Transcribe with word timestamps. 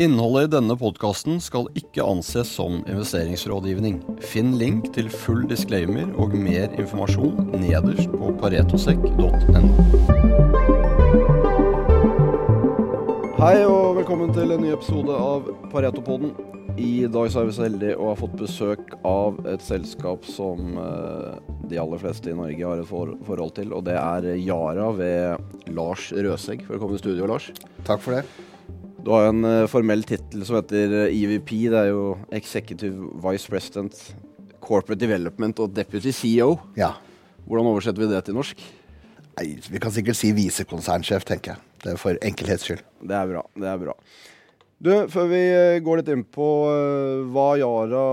Innholdet 0.00 0.46
i 0.46 0.52
denne 0.54 0.72
podkasten 0.80 1.42
skal 1.44 1.66
ikke 1.76 2.00
anses 2.08 2.48
som 2.56 2.78
investeringsrådgivning. 2.88 3.98
Finn 4.24 4.54
link 4.56 4.86
til 4.94 5.10
full 5.12 5.42
disclaimer 5.50 6.08
og 6.16 6.32
mer 6.40 6.72
informasjon 6.80 7.50
nederst 7.60 8.08
på 8.14 8.30
paretosekk.no. 8.40 9.60
Hei 13.42 13.52
og 13.66 14.00
velkommen 14.00 14.32
til 14.32 14.56
en 14.56 14.64
ny 14.64 14.72
episode 14.72 15.12
av 15.12 15.52
Paretopoden. 15.68 16.32
I 16.80 17.04
dag 17.04 17.28
så 17.28 17.42
er 17.42 17.50
vi 17.50 17.60
så 17.60 17.68
heldige 17.68 18.00
å 18.00 18.14
ha 18.14 18.16
fått 18.16 18.40
besøk 18.40 18.94
av 19.04 19.36
et 19.52 19.60
selskap 19.68 20.24
som 20.24 20.80
eh, 20.80 21.40
de 21.68 21.76
aller 21.82 22.00
fleste 22.00 22.32
i 22.32 22.38
Norge 22.40 22.70
har 22.72 22.80
et 22.80 22.88
forhold 22.88 23.58
til, 23.60 23.76
og 23.76 23.84
det 23.90 24.00
er 24.00 24.32
Yara 24.40 24.94
ved 24.96 25.74
Lars 25.76 26.08
Røsegg. 26.16 26.64
Velkommen 26.72 26.96
i 26.96 27.02
studio, 27.04 27.28
Lars. 27.28 27.52
Takk 27.84 28.00
for 28.00 28.16
det. 28.16 28.49
Du 29.00 29.12
har 29.14 29.24
jo 29.24 29.32
en 29.32 29.46
uh, 29.46 29.68
formell 29.70 30.02
tittel 30.04 30.42
som 30.44 30.58
heter 30.58 31.08
EVP. 31.08 31.54
Det 31.72 31.78
er 31.78 31.88
jo 31.92 32.18
Executive 32.36 33.08
Vice 33.24 33.48
President, 33.48 33.96
Corporate 34.60 35.00
Development 35.00 35.62
og 35.64 35.72
Deputy 35.76 36.12
CEO. 36.12 36.58
Ja. 36.76 36.92
Hvordan 37.46 37.70
oversetter 37.72 38.04
vi 38.04 38.10
det 38.10 38.20
til 38.26 38.36
norsk? 38.36 38.60
Nei, 39.38 39.54
vi 39.72 39.80
kan 39.80 39.94
sikkert 39.94 40.18
si 40.18 40.34
visekonsernsjef, 40.36 41.24
tenker 41.28 41.54
jeg. 41.54 41.64
Det 41.80 41.94
er 41.94 42.00
for 42.02 42.20
enkelhets 42.28 42.66
skyld. 42.68 42.82
Det 43.00 43.16
er 43.16 43.30
bra. 43.30 43.44
Det 43.56 43.70
er 43.70 43.80
bra. 43.80 43.96
Du, 44.80 44.88
før 45.12 45.26
vi 45.28 45.40
går 45.84 46.00
litt 46.00 46.08
inn 46.08 46.22
på 46.24 46.44
uh, 46.64 47.26
hva 47.28 47.50
Yara 47.60 48.04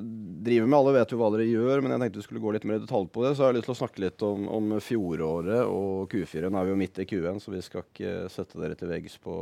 driver 0.00 0.64
med, 0.64 0.76
alle 0.78 0.94
vet 0.94 1.10
jo 1.12 1.18
hva 1.20 1.28
dere 1.34 1.44
gjør, 1.44 1.82
men 1.84 1.92
jeg 1.92 2.00
tenkte 2.00 2.20
vi 2.22 2.24
skulle 2.24 2.40
gå 2.40 2.52
litt 2.54 2.64
mer 2.64 2.78
i 2.78 2.84
detalj 2.86 3.10
på 3.12 3.26
det, 3.26 3.34
så 3.36 3.44
har 3.44 3.52
jeg 3.52 3.58
lyst 3.58 3.68
til 3.68 3.74
å 3.74 3.80
snakke 3.82 4.02
litt 4.06 4.24
om, 4.24 4.46
om 4.56 4.72
fjoråret 4.80 5.68
og 5.68 6.08
Q4. 6.08 6.48
Nå 6.48 6.56
er 6.56 6.64
vi 6.64 6.72
jo 6.72 6.78
midt 6.80 7.02
i 7.04 7.06
Q1, 7.10 7.42
så 7.44 7.52
vi 7.52 7.60
skal 7.66 7.84
ikke 7.84 8.14
sette 8.32 8.56
dere 8.56 8.78
til 8.80 8.88
veggs 8.88 9.18
på, 9.20 9.36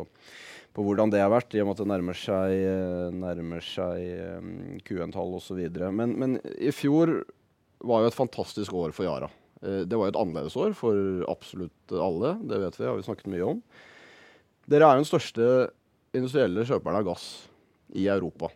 på 0.75 0.89
hvordan 0.89 1.15
det 1.15 1.23
har 1.23 1.31
vært, 1.37 1.55
i 1.55 1.63
og 1.63 1.71
med 1.71 1.77
at 1.77 1.85
det 1.85 1.89
nærmer 1.93 2.19
seg, 2.19 2.67
nærmer 3.15 3.71
seg 3.71 4.43
um, 4.43 4.53
Q1-tall 4.91 5.39
osv. 5.39 5.63
Men, 5.87 6.19
men 6.19 6.37
i 6.59 6.75
fjor 6.75 7.15
var 7.87 8.03
jo 8.03 8.11
et 8.11 8.19
fantastisk 8.19 8.75
år 8.75 8.91
for 8.97 9.07
Yara. 9.07 9.31
Det 9.63 9.95
var 9.95 10.09
jo 10.09 10.17
et 10.17 10.23
annerledes 10.25 10.59
år 10.59 10.75
for 10.75 11.23
absolutt 11.31 11.95
alle, 11.95 12.35
det 12.43 12.65
vet 12.67 12.83
vi, 12.83 12.91
har 12.91 12.99
vi 12.99 13.07
snakket 13.07 13.31
mye 13.31 13.55
om. 13.55 13.67
Dere 14.67 14.83
er 14.89 14.97
jo 14.99 15.07
den 15.07 15.13
største 15.15 15.51
industrielle 16.19 16.65
kjøperne 16.67 17.03
av 17.03 17.11
gass 17.11 17.27
i 17.97 18.07
Europa. 18.11 18.51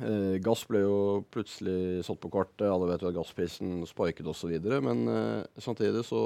Eh, 0.00 0.38
gass 0.42 0.64
ble 0.68 0.82
jo 0.84 0.96
plutselig 1.32 2.02
satt 2.06 2.20
på 2.22 2.30
kartet, 2.32 2.66
alle 2.68 2.88
vet 2.88 3.04
jo 3.04 3.10
at 3.10 3.18
gassprisen 3.18 3.82
sparket 3.88 4.28
osv. 4.28 4.54
Men 4.84 5.04
eh, 5.12 5.60
samtidig 5.60 6.04
så, 6.08 6.22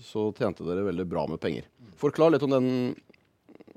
så 0.00 0.30
tjente 0.38 0.66
dere 0.66 0.86
veldig 0.88 1.06
bra 1.10 1.26
med 1.30 1.42
penger. 1.42 1.68
Forklar 2.00 2.34
litt 2.34 2.46
om 2.46 2.54
den 2.56 2.70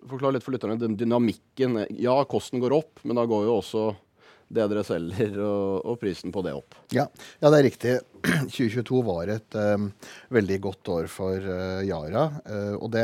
Forklar 0.08 0.32
litt 0.32 0.46
for 0.46 0.56
lytterne 0.56 0.78
den 0.80 0.94
dynamikken. 0.96 1.82
Ja, 2.00 2.14
kosten 2.32 2.62
går 2.64 2.72
opp, 2.78 3.02
men 3.04 3.18
da 3.18 3.26
går 3.28 3.42
jo 3.44 3.56
også 3.58 3.82
det 4.48 4.64
dere 4.72 4.84
selger, 4.88 5.34
og, 5.50 5.82
og 5.84 5.98
prisen 6.00 6.32
på 6.32 6.44
det 6.46 6.54
opp. 6.56 6.78
Ja, 6.96 7.08
ja, 7.42 7.50
det 7.50 7.58
er 7.58 7.68
riktig. 7.68 7.96
2022 8.54 9.02
var 9.04 9.34
et 9.34 9.58
um, 9.60 9.90
veldig 10.32 10.60
godt 10.64 10.94
år 10.94 11.10
for 11.12 11.44
uh, 11.44 11.84
Yara. 11.84 12.30
Uh, 12.48 12.76
og 12.80 12.92
det, 12.96 13.04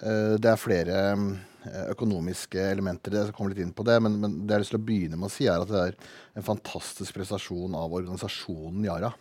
det 0.00 0.48
er 0.48 0.56
flere 0.60 1.00
um, 1.12 1.26
økonomiske 1.92 2.62
elementer. 2.70 3.18
Jeg 3.18 3.28
skal 3.28 3.36
komme 3.36 3.52
litt 3.52 3.62
inn 3.64 3.74
på 3.76 3.84
det, 3.84 3.98
men, 4.00 4.16
men, 4.22 4.36
det 4.40 4.54
jeg 4.54 4.56
har 4.56 4.64
lyst 4.64 4.74
til 4.74 4.80
å 4.80 4.88
begynne 4.88 5.20
med 5.20 5.28
å 5.28 5.34
si, 5.34 5.48
er 5.50 5.60
at 5.60 5.70
det 5.70 5.82
er 5.90 5.96
en 6.40 6.46
fantastisk 6.46 7.16
prestasjon 7.18 7.74
av 7.76 7.96
organisasjonen 7.98 8.86
Yara. 8.86 9.12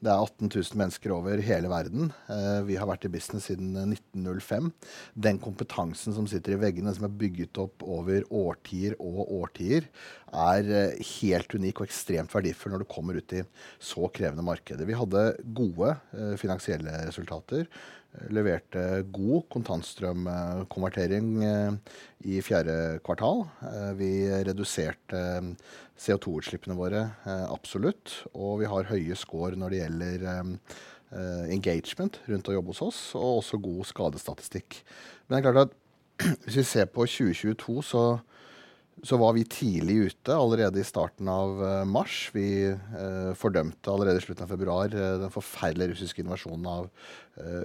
Det 0.00 0.08
er 0.08 0.16
18 0.16 0.48
000 0.48 0.78
mennesker 0.80 1.12
over 1.12 1.42
hele 1.44 1.68
verden. 1.68 2.08
Eh, 2.32 2.60
vi 2.64 2.78
har 2.80 2.88
vært 2.88 3.04
i 3.04 3.12
business 3.12 3.50
siden 3.50 3.74
1905. 3.82 4.70
Den 5.12 5.40
kompetansen 5.42 6.16
som 6.16 6.28
sitter 6.30 6.56
i 6.56 6.60
veggene, 6.62 6.94
som 6.96 7.04
er 7.08 7.18
bygget 7.20 7.60
opp 7.60 7.84
over 7.84 8.24
årtier 8.32 8.96
og 8.96 9.28
årtier, 9.42 9.90
er 10.30 10.72
eh, 10.72 11.04
helt 11.20 11.52
unik 11.52 11.82
og 11.82 11.90
ekstremt 11.90 12.32
verdifull 12.32 12.72
når 12.72 12.84
du 12.84 12.90
kommer 12.94 13.20
ut 13.20 13.36
i 13.36 13.44
så 13.76 14.08
krevende 14.08 14.46
markeder. 14.46 14.88
Vi 14.88 14.96
hadde 14.96 15.26
gode 15.58 15.92
eh, 16.16 16.36
finansielle 16.40 17.02
resultater 17.10 17.68
leverte 18.30 18.82
god 19.14 19.46
kontantstrømkonvertering 19.54 21.28
eh, 21.46 21.96
i 22.26 22.40
fjerde 22.44 22.98
kvartal. 23.06 23.44
Eh, 23.66 23.90
vi 23.98 24.10
reduserte 24.48 25.20
eh, 25.20 25.50
CO2-utslippene 26.00 26.76
våre 26.78 27.04
absolutt, 27.52 28.22
og 28.32 28.62
vi 28.62 28.70
har 28.70 28.88
høye 28.88 29.18
score 29.18 29.58
når 29.60 29.74
det 29.74 29.80
gjelder 29.82 30.22
engagement 31.52 32.16
rundt 32.30 32.48
å 32.48 32.54
jobbe 32.54 32.72
hos 32.72 32.80
oss, 32.86 33.00
og 33.18 33.42
også 33.42 33.58
god 33.60 33.88
skadestatistikk. 33.90 34.78
Men 35.26 35.34
det 35.34 35.40
er 35.40 35.44
klart 35.44 35.66
at 35.66 36.38
hvis 36.46 36.56
vi 36.62 36.64
ser 36.70 36.88
på 36.88 37.04
2022, 37.04 37.76
så 37.84 38.04
så 39.02 39.16
var 39.20 39.32
vi 39.36 39.44
tidlig 39.48 39.96
ute 40.10 40.34
allerede 40.34 40.80
i 40.80 40.86
starten 40.86 41.28
av 41.30 41.62
uh, 41.62 41.84
mars. 41.88 42.28
Vi 42.34 42.68
eh, 42.68 43.30
fordømte 43.38 43.92
allerede 43.92 44.20
i 44.20 44.24
slutten 44.24 44.44
av 44.44 44.52
februar 44.52 44.92
uh, 44.92 45.20
den 45.22 45.32
forferdelige 45.32 45.94
russiske 45.94 46.24
invasjonen 46.24 46.68
av 46.70 46.90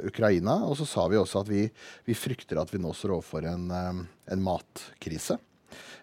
Ukraina. 0.07 0.61
Og 0.69 0.77
så 0.79 0.85
sa 0.87 1.03
vi 1.11 1.17
også 1.19 1.41
at 1.41 1.49
vi, 1.51 1.65
vi 2.07 2.15
frykter 2.15 2.61
at 2.61 2.69
vi 2.71 2.79
nå 2.79 2.93
står 2.95 3.17
overfor 3.17 3.43
en, 3.49 3.65
en, 3.73 4.43
matkrise. 4.45 5.35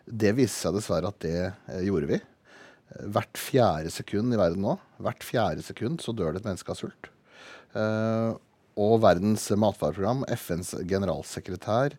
Det 0.04 0.34
viste 0.36 0.66
seg 0.66 0.76
dessverre 0.76 1.08
at 1.08 1.24
det 1.24 1.86
gjorde 1.86 2.10
vi. 2.10 2.18
Hvert 3.14 3.40
fjerde 3.40 3.92
sekund 3.94 4.34
i 4.34 4.40
verden 4.40 4.66
nå, 4.66 4.76
hvert 5.00 5.24
fjerde 5.24 5.64
sekund 5.64 6.04
så 6.04 6.12
dør 6.12 6.34
det 6.34 6.42
et 6.42 6.50
menneske 6.50 6.74
av 6.74 6.82
sult. 6.82 7.08
Uh, 7.72 8.36
og 8.80 9.02
Verdens 9.04 9.44
matvareprogram, 9.50 10.24
FNs 10.32 10.74
generalsekretær, 10.88 11.96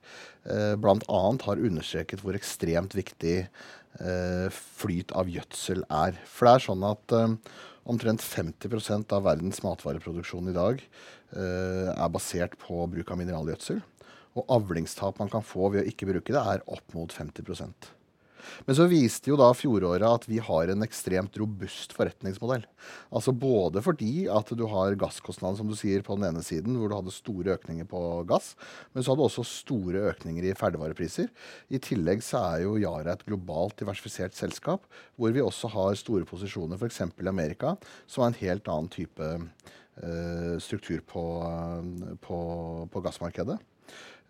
eh, 0.50 0.74
bl.a. 0.82 1.22
har 1.46 1.62
understreket 1.70 2.24
hvor 2.24 2.38
ekstremt 2.38 2.96
viktig 2.98 3.38
eh, 3.44 4.48
flyt 4.50 5.14
av 5.18 5.30
gjødsel 5.30 5.86
er. 5.90 6.18
For 6.26 6.50
det 6.50 6.56
er 6.56 6.66
sånn 6.68 6.86
at 6.88 7.16
eh, 7.18 7.36
omtrent 7.90 8.24
50% 8.24 9.14
av 9.16 9.26
verdens 9.28 9.64
matvareproduksjon 9.66 10.52
i 10.52 10.56
dag 10.56 10.84
eh, 10.84 11.90
er 11.94 12.14
basert 12.14 12.58
på 12.62 12.86
bruk 12.92 13.12
av 13.12 13.22
mineralgjødsel. 13.22 13.82
Og 14.34 14.50
avlingstap 14.50 15.20
man 15.22 15.30
kan 15.30 15.46
få 15.46 15.70
ved 15.74 15.84
å 15.84 15.90
ikke 15.90 16.10
bruke 16.10 16.34
det, 16.34 16.42
er 16.42 16.66
opp 16.66 16.98
mot 16.98 17.14
50 17.14 17.46
men 18.68 18.78
så 18.78 18.88
viste 18.92 19.32
jo 19.32 19.38
da 19.40 19.50
fjoråret 19.56 20.06
at 20.08 20.28
vi 20.30 20.40
har 20.44 20.72
en 20.72 20.86
ekstremt 20.86 21.38
robust 21.40 21.96
forretningsmodell. 21.98 22.66
Altså 23.14 23.34
både 23.36 23.84
fordi 23.86 24.28
at 24.32 24.52
du 24.58 24.66
har 24.72 24.98
gasskostnader, 25.00 25.60
som 25.60 25.70
du 25.70 25.76
sier, 25.80 26.04
på 26.06 26.18
den 26.18 26.28
ene 26.30 26.44
siden, 26.46 26.78
hvor 26.78 26.92
du 26.92 26.98
hadde 26.98 27.16
store 27.16 27.58
økninger 27.58 27.88
på 27.90 28.02
gass, 28.30 28.54
men 28.94 29.04
så 29.04 29.14
hadde 29.14 29.24
du 29.24 29.28
også 29.30 29.46
store 29.48 30.08
økninger 30.14 30.50
i 30.50 30.56
ferdigvarepriser. 30.58 31.30
I 31.74 31.82
tillegg 31.84 32.24
så 32.26 32.42
er 32.54 32.66
jo 32.66 32.78
Yara 32.82 33.16
et 33.16 33.26
globalt 33.28 33.78
diversifisert 33.82 34.38
selskap, 34.38 34.88
hvor 35.16 35.34
vi 35.36 35.44
også 35.44 35.72
har 35.74 36.00
store 36.00 36.28
posisjoner, 36.30 36.80
f.eks. 36.80 37.02
i 37.08 37.30
Amerika, 37.30 37.76
som 38.08 38.26
er 38.26 38.34
en 38.34 38.42
helt 38.42 38.70
annen 38.72 38.92
type 38.94 39.30
uh, 39.34 40.56
struktur 40.64 41.04
på, 41.08 41.24
uh, 41.44 42.14
på, 42.24 42.40
på 42.92 43.04
gassmarkedet. 43.06 43.60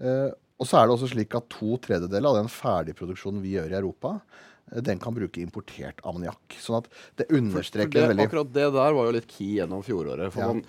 Uh, 0.01 0.31
og 0.61 0.69
så 0.69 0.79
er 0.79 0.87
det 0.87 0.95
også 0.95 1.11
slik 1.11 1.35
at 1.37 1.49
to 1.51 1.77
tredjedeler 1.83 2.29
av 2.29 2.39
den 2.41 2.51
ferdigproduksjonen 2.51 3.43
vi 3.43 3.55
gjør 3.57 3.73
i 3.73 3.77
Europa, 3.79 4.15
eh, 4.71 4.81
den 4.85 5.01
kan 5.01 5.15
bruke 5.15 5.41
importert 5.41 6.01
ammoniakk. 6.05 6.57
Sånn 6.61 6.81
at 6.81 6.89
det 7.19 7.29
understreker 7.33 7.99
det, 7.99 8.09
veldig 8.13 8.27
Akkurat 8.29 8.53
det 8.53 8.69
der 8.75 8.97
var 8.97 9.09
jo 9.09 9.15
litt 9.17 9.29
key 9.29 9.57
gjennom 9.57 9.83
fjoråret. 9.85 10.29
For 10.35 10.45
ja. 10.45 10.51
man, 10.53 10.61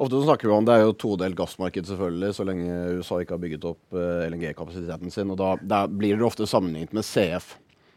ofte 0.00 0.24
snakker 0.24 0.48
vi 0.48 0.56
om 0.56 0.66
det 0.66 0.78
er 0.78 0.86
jo 0.86 0.96
todelt 1.04 1.38
gassmarked, 1.38 1.88
selvfølgelig, 1.90 2.32
så 2.38 2.48
lenge 2.48 2.80
USA 2.98 3.20
ikke 3.22 3.36
har 3.36 3.44
bygget 3.44 3.70
opp 3.74 4.00
eh, 4.00 4.26
LNG-kapasiteten 4.30 5.14
sin. 5.14 5.32
Og 5.34 5.40
da, 5.42 5.54
da, 5.62 5.84
blir 5.86 6.18
det 6.18 6.26
ofte 6.26 6.48
sammenlignet 6.48 6.96
med 6.96 7.06
CF. 7.06 7.54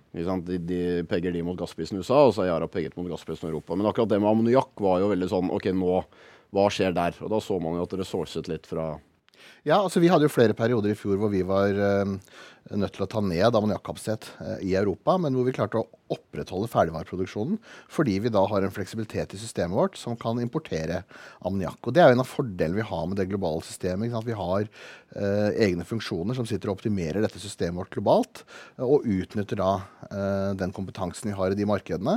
De, 0.09 0.57
de 0.65 0.79
pegger 1.05 1.31
de 1.31 1.43
mot 1.45 1.57
gassprisen 1.57 1.99
i 1.99 2.01
USA, 2.01 2.23
og 2.25 2.33
så 2.33 2.41
er 2.43 2.49
Yara 2.49 2.67
peget 2.71 2.95
mot 2.97 3.07
gassprisen 3.07 3.45
i 3.45 3.51
Europa. 3.53 3.77
Men 3.77 3.87
akkurat 3.87 4.09
det 4.09 4.17
med 4.19 4.31
ammoniakk 4.31 4.81
var 4.81 5.03
jo 5.03 5.11
veldig 5.11 5.27
sånn 5.29 5.51
OK, 5.53 5.69
nå, 5.77 5.99
hva 6.55 6.65
skjer 6.73 6.95
der? 6.97 7.17
Og 7.21 7.29
da 7.31 7.39
så 7.45 7.59
man 7.61 7.77
jo 7.77 7.85
at 7.85 7.93
det 7.93 8.01
resourcet 8.01 8.49
litt 8.49 8.65
fra 8.67 8.95
ja, 9.67 9.77
altså 9.79 9.99
Vi 9.99 10.09
hadde 10.11 10.27
jo 10.27 10.31
flere 10.31 10.55
perioder 10.57 10.93
i 10.93 10.97
fjor 10.97 11.19
hvor 11.19 11.31
vi 11.31 11.41
var 11.47 11.75
uh, 11.75 12.13
nødt 12.69 12.93
til 12.95 13.03
å 13.03 13.09
ta 13.11 13.21
ned 13.23 13.55
ammoniakkapasitet 13.55 14.29
uh, 14.39 14.57
i 14.65 14.75
Europa, 14.79 15.17
men 15.19 15.35
hvor 15.35 15.47
vi 15.47 15.53
klarte 15.55 15.81
å 15.81 15.87
opprettholde 16.13 16.69
ferdigvareproduksjonen 16.71 17.57
fordi 17.91 18.15
vi 18.23 18.31
da 18.33 18.45
har 18.49 18.65
en 18.65 18.73
fleksibilitet 18.73 19.35
i 19.35 19.39
systemet 19.41 19.77
vårt 19.77 19.99
som 19.99 20.15
kan 20.19 20.39
importere 20.41 21.01
ammoniakk. 21.45 21.81
Og 21.83 21.95
Det 21.95 22.03
er 22.03 22.11
jo 22.11 22.17
en 22.17 22.23
av 22.23 22.29
fordelene 22.29 22.79
vi 22.79 22.87
har 22.91 23.09
med 23.09 23.19
det 23.19 23.27
globale 23.29 23.65
systemet. 23.67 24.15
At 24.15 24.27
vi 24.27 24.37
har 24.37 24.69
uh, 24.69 25.49
egne 25.51 25.87
funksjoner 25.87 26.39
som 26.39 26.47
sitter 26.49 26.71
og 26.71 26.79
optimerer 26.79 27.21
dette 27.25 27.41
systemet 27.41 27.81
vårt 27.81 27.93
globalt, 27.97 28.45
og 28.79 29.05
utnytter 29.09 29.59
da 29.59 29.71
den 30.57 30.71
kompetansen 30.73 31.29
vi 31.29 31.35
har 31.37 31.51
i 31.51 31.57
de 31.57 31.67
markedene. 31.67 32.15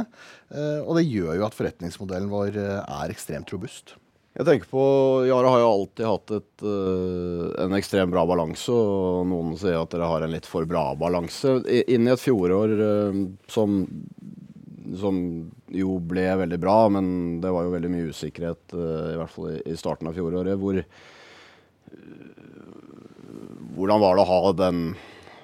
og 0.87 0.95
det 0.97 1.05
gjør 1.05 1.35
jo 1.37 1.45
at 1.45 1.57
forretningsmodellen 1.57 2.31
vår 2.33 2.57
er 2.63 3.13
ekstremt 3.13 3.51
robust. 3.53 3.97
Jeg 4.33 4.47
tenker 4.49 4.69
på, 4.71 4.83
Yara 5.29 5.51
har 5.53 5.61
jo 5.61 5.69
alltid 5.69 6.07
hatt 6.09 6.33
et, 6.39 6.63
uh, 6.65 7.51
en 7.61 7.75
ekstremt 7.77 8.15
bra 8.15 8.23
balanse, 8.25 8.73
og 8.73 9.27
noen 9.29 9.59
sier 9.61 9.77
at 9.77 9.93
dere 9.93 10.09
har 10.09 10.25
en 10.25 10.33
litt 10.33 10.49
for 10.49 10.65
bra 10.69 10.87
balanse. 10.97 11.59
Inn 11.69 12.09
i 12.09 12.15
et 12.15 12.23
fjorår 12.23 12.73
uh, 12.81 13.19
som, 13.53 13.83
som, 14.97 15.19
jo 15.73 15.99
ble 16.09 16.25
veldig 16.41 16.61
bra, 16.63 16.79
men 16.97 17.13
det 17.45 17.53
var 17.53 17.69
jo 17.69 17.75
veldig 17.77 17.93
mye 17.93 18.09
usikkerhet, 18.09 18.73
uh, 18.73 19.13
i 19.13 19.19
hvert 19.21 19.35
fall 19.35 19.51
i, 19.53 19.59
i, 19.69 19.77
starten 19.77 20.09
av 20.09 20.17
fjoråret. 20.17 20.57
Hvor, 20.57 20.81
hvordan 23.77 24.05
var 24.07 24.17
det 24.17 24.25
å 24.25 24.31
ha 24.33 24.57
den 24.65 24.85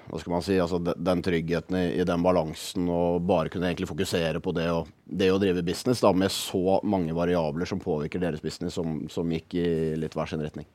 hva 0.08 0.20
skal 0.20 0.34
man 0.34 0.44
si, 0.44 0.56
altså 0.60 0.80
den 0.80 1.22
tryggheten 1.24 1.76
i, 1.78 1.84
i, 2.00 2.06
den 2.08 2.24
balansen 2.24 2.88
og 2.92 3.22
bare 3.28 3.52
kunne 3.52 3.70
egentlig 3.70 3.90
fokusere 3.90 4.40
på 4.44 4.54
det, 4.56 4.68
og, 4.72 4.90
det 5.04 5.30
å 5.32 5.38
drive 5.40 5.64
business 5.66 6.02
da, 6.04 6.12
med 6.16 6.32
så 6.34 6.80
mange 6.86 7.16
variabler 7.16 7.68
som 7.68 7.82
påvirker 7.82 8.22
deres 8.22 8.44
business, 8.44 8.76
som, 8.78 9.04
som 9.12 9.30
gikk 9.32 9.58
i 9.60 9.68
litt 10.00 10.16
hver 10.16 10.30
sin 10.30 10.44
retning? 10.44 10.68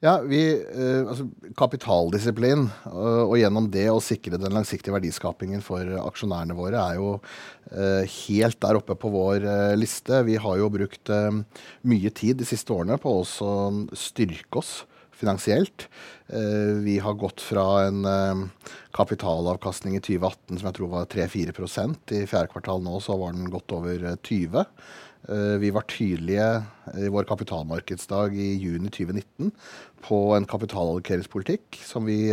Ja, 0.00 0.14
vi, 0.24 0.40
eh, 0.56 1.02
altså 1.04 1.26
Kapitaldisiplin 1.60 2.62
og, 2.88 3.34
og 3.34 3.34
gjennom 3.36 3.66
det 3.68 3.84
å 3.92 3.98
sikre 4.00 4.38
den 4.40 4.54
langsiktige 4.56 4.94
verdiskapingen 4.94 5.60
for 5.60 5.84
aksjonærene 6.06 6.56
våre 6.56 6.80
er 6.80 6.96
jo 6.96 7.10
eh, 7.68 8.08
helt 8.08 8.56
der 8.64 8.78
oppe 8.80 8.96
på 8.96 9.10
vår 9.12 9.44
eh, 9.44 9.74
liste. 9.76 10.22
Vi 10.24 10.38
har 10.40 10.56
jo 10.56 10.70
brukt 10.72 11.12
eh, 11.12 11.42
mye 11.84 12.14
tid 12.16 12.40
de 12.40 12.48
siste 12.48 12.72
årene 12.72 12.96
på 13.02 13.12
å 13.18 13.50
styrke 13.92 14.62
oss 14.62 14.72
finansielt. 15.20 15.86
Eh, 16.28 16.72
vi 16.84 16.98
har 17.02 17.18
gått 17.20 17.42
fra 17.44 17.66
en 17.86 18.04
eh, 18.04 18.42
kapitalavkastning 18.96 19.98
i 19.98 20.02
2018 20.02 20.58
som 20.58 20.70
jeg 20.70 20.78
tror 20.78 20.92
var 20.94 21.10
3-4% 21.12 22.14
I 22.16 22.24
fjerde 22.30 22.50
kvartal 22.52 22.82
nå 22.84 22.98
så 23.04 23.18
var 23.20 23.36
den 23.36 23.52
godt 23.52 23.76
over 23.76 24.10
20 24.26 24.66
Vi 25.60 25.68
var 25.70 25.84
tydelige 25.84 26.46
i 26.96 27.10
vår 27.12 27.26
kapitalmarkedsdag 27.28 28.32
i 28.34 28.54
juni 28.56 28.88
2019 28.88 29.50
på 30.06 30.20
en 30.34 30.48
kapitalallokeringspolitikk 30.48 31.82
som 31.84 32.08
vi 32.08 32.32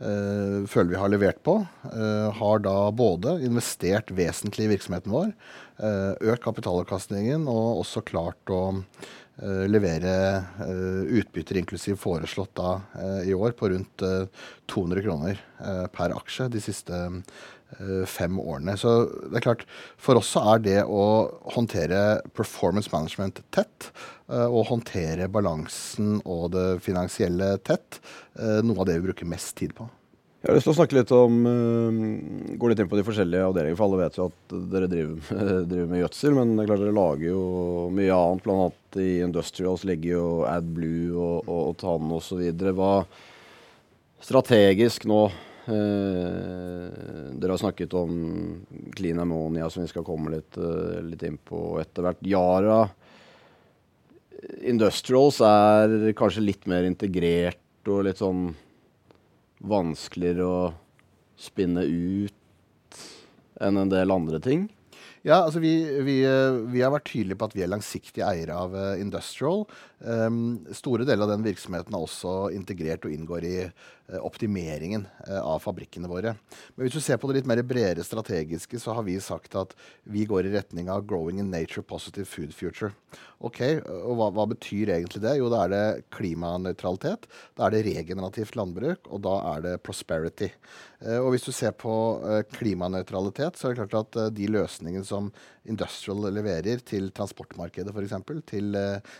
Uh, 0.00 0.64
føler 0.64 0.94
vi 0.94 0.96
har 0.96 1.10
levert 1.12 1.42
på. 1.44 1.58
Uh, 1.92 2.32
har 2.32 2.62
da 2.64 2.88
både 2.96 3.34
investert 3.44 4.08
vesentlig 4.16 4.64
i 4.64 4.70
virksomheten 4.70 5.12
vår, 5.12 5.34
uh, 5.76 6.14
økt 6.24 6.40
kapitalavkastningen 6.46 7.44
og 7.44 7.82
også 7.82 8.00
klart 8.08 8.48
å 8.48 8.62
Eh, 8.70 9.19
levere 9.40 10.14
uh, 10.60 11.04
utbytter 11.20 11.60
inklusiv 11.60 11.96
foreslått 12.00 12.52
da 12.58 12.74
uh, 12.96 13.22
i 13.24 13.32
år 13.34 13.54
på 13.56 13.70
rundt 13.72 14.04
200 14.70 15.02
kroner 15.04 15.40
per 15.92 16.12
aksje 16.14 16.46
de 16.52 16.60
siste 16.62 16.96
fem 18.08 18.38
årene. 18.40 18.76
Så 18.78 18.92
det 19.30 19.40
er 19.40 19.44
klart, 19.44 19.64
for 20.00 20.18
oss 20.18 20.30
så 20.34 20.42
er 20.54 20.62
det 20.64 20.78
å 20.86 21.04
håndtere 21.54 22.22
performance 22.34 22.90
management 22.92 23.42
tett, 23.54 23.90
og 24.30 24.70
håndtere 24.70 25.28
balansen 25.30 26.18
og 26.24 26.50
det 26.56 26.66
finansielle 26.86 27.52
tett, 27.66 28.00
noe 28.38 28.80
av 28.80 28.88
det 28.88 28.98
vi 28.98 29.10
bruker 29.10 29.30
mest 29.30 29.56
tid 29.60 29.76
på. 29.76 29.90
Jeg 30.40 30.48
har 30.48 30.56
lyst 30.56 30.64
til 30.64 30.72
å 30.72 30.78
snakke 30.78 30.96
litt 30.96 31.10
om 31.12 31.34
uh, 31.44 32.54
Gå 32.56 32.68
litt 32.70 32.80
inn 32.80 32.88
på 32.88 32.96
de 32.96 33.04
forskjellige 33.04 33.48
avdelingene. 33.50 33.76
For 33.76 33.86
alle 33.86 33.98
vet 34.00 34.14
jo 34.16 34.28
at 34.30 34.54
dere 34.72 34.88
driver, 34.88 35.42
driver 35.68 35.90
med 35.90 36.00
gjødsel, 36.00 36.36
men 36.38 36.54
det 36.54 36.62
er 36.62 36.70
klart 36.70 36.80
dere 36.80 36.96
lager 36.96 37.26
jo 37.26 37.42
mye 37.92 38.16
annet. 38.16 38.44
Blant 38.46 38.62
annet 38.64 39.00
i 39.04 39.10
Industrials 39.26 39.84
ligger 39.88 40.14
jo 40.14 40.30
AdBlue 40.48 41.12
og, 41.12 41.36
og, 41.44 41.60
og 41.66 41.76
Tann 41.82 42.14
osv. 42.16 42.40
Hva 42.78 42.94
strategisk 44.24 45.04
nå 45.08 45.20
uh, 45.28 46.86
Dere 47.36 47.52
har 47.52 47.60
snakket 47.60 47.98
om 48.00 48.16
clean 48.96 49.20
ammonia, 49.20 49.68
som 49.68 49.84
vi 49.84 49.92
skal 49.92 50.08
komme 50.08 50.32
litt, 50.38 50.56
uh, 50.56 51.04
litt 51.04 51.28
inn 51.28 51.36
på 51.36 51.76
etter 51.84 52.08
hvert. 52.08 52.24
Yara 52.24 52.80
Industrials 54.64 55.44
er 55.44 56.14
kanskje 56.16 56.48
litt 56.48 56.64
mer 56.70 56.88
integrert 56.88 57.92
og 57.92 58.06
litt 58.08 58.24
sånn 58.24 58.54
vanskeligere 59.60 60.46
å 60.46 60.60
spinne 61.40 61.84
ut 61.84 63.00
enn 63.60 63.80
en 63.80 63.92
del 63.92 64.12
andre 64.12 64.40
ting? 64.42 64.68
Ja, 65.20 65.42
altså 65.44 65.60
vi, 65.60 65.74
vi, 66.00 66.14
eh, 66.24 66.58
vi, 66.72 66.80
har 66.80 66.94
vært 66.94 67.10
tydelige 67.10 67.36
på 67.40 67.50
at 67.50 67.54
vi 67.56 67.64
er 67.64 67.68
langsiktige 67.68 68.24
eiere 68.24 68.56
av 68.56 68.72
uh, 68.72 68.94
Industrial. 68.96 69.66
Um, 70.00 70.62
store 70.72 71.04
deler 71.04 71.26
av 71.26 71.34
den 71.34 71.44
virksomheten 71.44 71.92
er 71.92 72.06
også 72.06 72.48
integrert 72.56 73.04
og 73.04 73.12
inngår 73.12 73.44
i 73.44 73.56
optimeringen 74.18 75.06
uh, 75.28 75.38
av 75.38 75.60
fabrikkene 75.64 76.10
våre. 76.10 76.34
Men 76.74 76.86
hvis 76.86 76.96
du 76.96 77.02
ser 77.04 77.20
på 77.20 77.30
det 77.30 77.40
litt 77.40 77.50
mer 77.50 77.62
bredere 77.66 78.04
strategiske, 78.06 78.80
så 78.82 78.96
har 78.96 79.06
vi 79.06 79.18
sagt 79.22 79.56
at 79.58 79.76
vi 80.04 80.26
går 80.28 80.48
i 80.48 80.54
retning 80.56 80.90
av 80.90 81.06
'growing 81.06 81.38
in 81.38 81.50
nature 81.50 81.82
positive 81.82 82.26
food 82.26 82.54
future'. 82.56 82.92
Ok, 83.40 83.60
og 83.86 84.14
hva, 84.18 84.28
hva 84.36 84.44
betyr 84.50 84.92
egentlig 84.94 85.22
det? 85.24 85.38
Jo, 85.38 85.48
da 85.48 85.64
er 85.64 85.70
det 85.72 86.04
klimanøytralitet. 86.12 87.24
Da 87.56 87.66
er 87.66 87.74
det 87.74 87.86
regenerativt 87.86 88.56
landbruk, 88.58 89.08
og 89.08 89.22
da 89.24 89.36
er 89.54 89.64
det 89.64 89.82
prosperity. 89.82 90.50
og 91.00 91.30
hvis 91.32 91.46
du 91.48 91.52
ser 91.52 91.72
på 91.72 91.94
klimanøytralitet, 92.52 93.56
så 93.56 93.70
er 93.70 93.74
det 93.74 93.88
klart 93.88 94.16
at 94.20 94.34
de 94.36 94.46
løsningene 94.52 95.06
som 95.08 95.32
Industrial 95.70 96.26
leverer 96.34 96.82
til 96.86 97.08
transportmarkedet, 97.14 97.94
f.eks., 97.94 98.16
til 98.50 98.74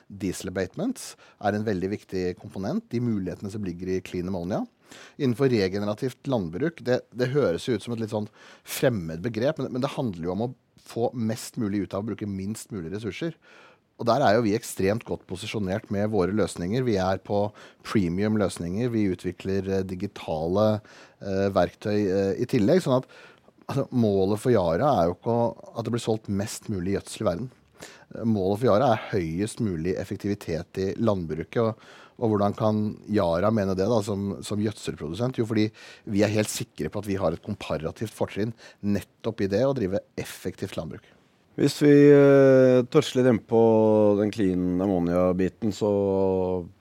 diesel 0.08 0.50
abatements, 0.52 1.14
er 1.41 1.56
en 1.56 1.67
veldig 1.67 1.93
viktig 1.94 2.25
komponent. 2.41 2.88
De 2.91 3.02
mulighetene 3.02 3.52
som 3.52 3.64
ligger 3.64 3.94
i 3.94 4.02
clean 4.05 4.29
ammonia. 4.31 4.64
Innenfor 5.20 5.50
regenerativt 5.52 6.26
landbruk, 6.31 6.82
det, 6.87 7.00
det 7.14 7.31
høres 7.35 7.69
ut 7.70 7.85
som 7.85 7.94
et 7.94 8.02
litt 8.02 8.14
sånn 8.14 8.29
fremmed 8.67 9.23
begrep, 9.25 9.61
men, 9.61 9.70
men 9.76 9.85
det 9.85 9.94
handler 9.94 10.26
jo 10.26 10.35
om 10.35 10.47
å 10.49 10.52
få 10.91 11.11
mest 11.14 11.58
mulig 11.61 11.85
ut 11.85 11.94
av 11.94 12.02
å 12.02 12.11
bruke 12.11 12.29
minst 12.29 12.73
mulig 12.75 12.93
ressurser. 12.94 13.37
Og 14.00 14.06
Der 14.08 14.23
er 14.25 14.37
jo 14.38 14.44
vi 14.47 14.55
ekstremt 14.56 15.05
godt 15.05 15.26
posisjonert 15.29 15.91
med 15.93 16.08
våre 16.12 16.32
løsninger. 16.32 16.87
Vi 16.87 16.97
er 16.97 17.20
på 17.20 17.43
premium 17.85 18.38
løsninger. 18.41 18.88
Vi 18.94 19.11
utvikler 19.12 19.69
eh, 19.69 19.85
digitale 19.85 20.69
eh, 21.20 21.49
verktøy 21.52 21.99
eh, 21.99 22.31
i 22.41 22.49
tillegg. 22.49 22.81
sånn 22.81 23.02
at 23.02 23.11
altså, 23.71 23.87
Målet 23.95 24.43
for 24.43 24.55
Yara 24.55 24.91
er 24.99 25.09
jo 25.09 25.17
ikke 25.17 25.39
at 25.71 25.87
det 25.87 25.95
blir 25.95 26.03
solgt 26.03 26.31
mest 26.43 26.69
mulig 26.73 26.97
gjødsel 26.97 27.25
i 27.25 27.29
verden. 27.31 27.51
Målet 28.27 28.61
for 28.61 28.71
Yara 28.71 28.93
er 28.95 29.09
høyest 29.13 29.63
mulig 29.65 29.95
effektivitet 30.01 30.81
i 30.83 30.89
landbruket. 30.99 31.63
Og, 31.63 31.87
og 32.21 32.35
hvordan 32.35 32.57
kan 32.59 32.83
Yara 33.09 33.53
mene 33.55 33.77
det 33.79 33.87
da, 33.89 34.01
som, 34.05 34.35
som, 34.47 34.61
gjødselprodusent? 34.61 35.39
Jo, 35.41 35.47
fordi 35.49 35.69
vi 36.11 36.25
er 36.27 36.35
helt 36.35 36.53
sikre 36.53 36.91
på 36.93 37.01
at 37.01 37.09
vi 37.09 37.17
har 37.21 37.37
et 37.37 37.47
komparativt 37.47 38.15
fortrinn 38.15 38.53
nettopp 38.83 39.47
i 39.47 39.51
det 39.55 39.65
å 39.67 39.73
drive 39.77 40.03
effektivt 40.21 40.77
landbruk. 40.77 41.07
Hvis 41.61 41.75
vi 41.83 41.93
uh, 42.15 42.81
toucher 42.89 43.19
litt 43.19 43.29
innpå 43.35 43.59
den 44.21 44.31
clean 44.33 44.81
ammonia-biten, 44.81 45.75
så 45.77 45.91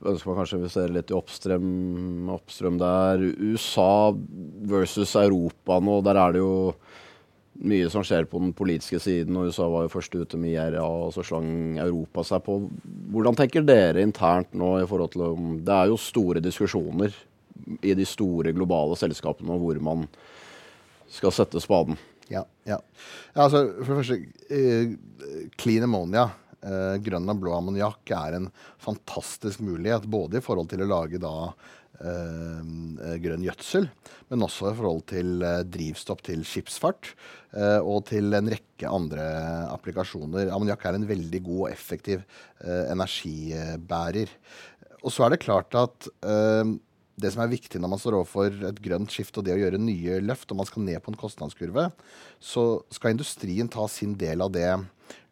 ønsker 0.08 0.30
man 0.30 0.38
kanskje 0.40 0.56
å 0.56 0.62
investere 0.62 0.94
litt 0.96 1.12
i 1.12 1.18
oppstrøm, 1.18 2.30
oppstrøm 2.32 2.78
der. 2.80 3.26
USA 3.50 4.14
versus 4.72 5.16
Europa 5.20 5.80
nå, 5.84 6.00
der 6.06 6.20
er 6.22 6.36
det 6.36 6.44
jo 6.44 6.74
mye 7.60 7.90
som 7.92 8.06
skjer 8.08 8.28
på 8.30 8.40
den 8.40 8.54
politiske 8.56 9.02
siden, 9.04 9.36
og 9.36 9.50
USA 9.50 9.68
var 9.68 9.86
jo 9.86 9.92
først 9.92 10.16
ute 10.16 10.40
med 10.40 10.54
IRA, 10.54 10.84
og 10.86 11.12
så 11.16 11.26
slang 11.28 11.80
Europa 11.82 12.24
seg 12.28 12.44
på. 12.46 12.60
Hvordan 13.12 13.36
tenker 13.40 13.66
dere 13.68 14.04
internt 14.06 14.54
nå 14.58 14.78
i 14.80 14.88
forhold 14.88 15.12
til 15.16 15.26
Det 15.66 15.76
er 15.76 15.90
jo 15.92 16.00
store 16.00 16.44
diskusjoner 16.44 17.16
i 17.84 17.96
de 17.98 18.06
store 18.08 18.54
globale 18.56 18.96
selskapene 19.00 19.52
om 19.54 19.64
hvor 19.64 19.82
man 19.84 20.06
skal 21.12 21.34
sette 21.36 21.60
spaden. 21.62 21.98
Ja, 22.30 22.44
ja. 22.64 22.78
altså, 23.34 23.64
for 23.82 23.96
det 23.96 24.04
første, 24.04 24.18
eh, 24.54 25.50
clean 25.58 25.84
ammonia, 25.88 26.28
eh, 26.62 26.96
grønn 27.02 27.30
og 27.30 27.42
blå 27.42 27.56
ammoniakk, 27.58 28.12
er 28.14 28.38
en 28.38 28.50
fantastisk 28.78 29.64
mulighet. 29.66 30.06
Både 30.06 30.38
i 30.38 30.46
forhold 30.46 30.70
til 30.70 30.86
å 30.86 30.90
lage 30.90 31.22
da 31.22 31.34
grønn 32.00 33.44
gjødsel, 33.44 33.90
men 34.32 34.46
også 34.46 34.72
i 34.72 34.78
forhold 34.78 35.06
til 35.12 35.44
eh, 35.44 35.62
drivstoff 35.68 36.22
til 36.26 36.46
skipsfart 36.48 37.12
eh, 37.58 37.80
og 37.80 38.06
til 38.10 38.32
en 38.38 38.52
rekke 38.54 38.90
andre 38.90 39.26
applikasjoner. 39.74 40.52
Ammoniakk 40.54 40.86
er 40.88 41.00
en 41.00 41.08
veldig 41.10 41.42
god 41.48 41.64
og 41.66 41.72
effektiv 41.74 42.22
energibærer. 42.64 44.32
Og 45.00 45.12
så 45.16 45.26
er 45.26 45.34
det 45.34 45.44
klart 45.44 45.76
at 45.80 46.08
det 47.20 47.32
som 47.32 47.44
er 47.44 47.52
viktig 47.52 47.80
når 47.80 47.92
man 47.92 48.02
står 48.02 48.18
overfor 48.18 48.56
et 48.70 48.82
grønt 48.84 49.12
skift 49.12 49.38
og 49.40 49.46
det 49.48 49.56
å 49.56 49.60
gjøre 49.62 49.80
nye 49.82 50.20
løft, 50.24 50.52
og 50.52 50.60
man 50.60 50.68
skal 50.68 50.86
ned 50.88 51.00
på 51.04 51.12
en 51.12 51.20
kostnadskurve, 51.20 51.90
så 52.40 52.66
skal 52.96 53.16
industrien 53.16 53.72
ta 53.72 53.88
sin 53.92 54.16
del 54.20 54.44
av 54.44 54.52
det 54.56 54.68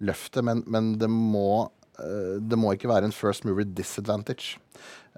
løftet. 0.04 0.44
Men, 0.48 0.64
men 0.68 0.94
det, 1.00 1.10
må, 1.12 1.68
det, 1.98 2.60
må, 2.60 2.74
ikke 2.76 2.92
være 2.92 3.08
en 3.08 3.16
first 3.16 3.48
mover 3.48 3.68
disadvantage. 3.68 4.60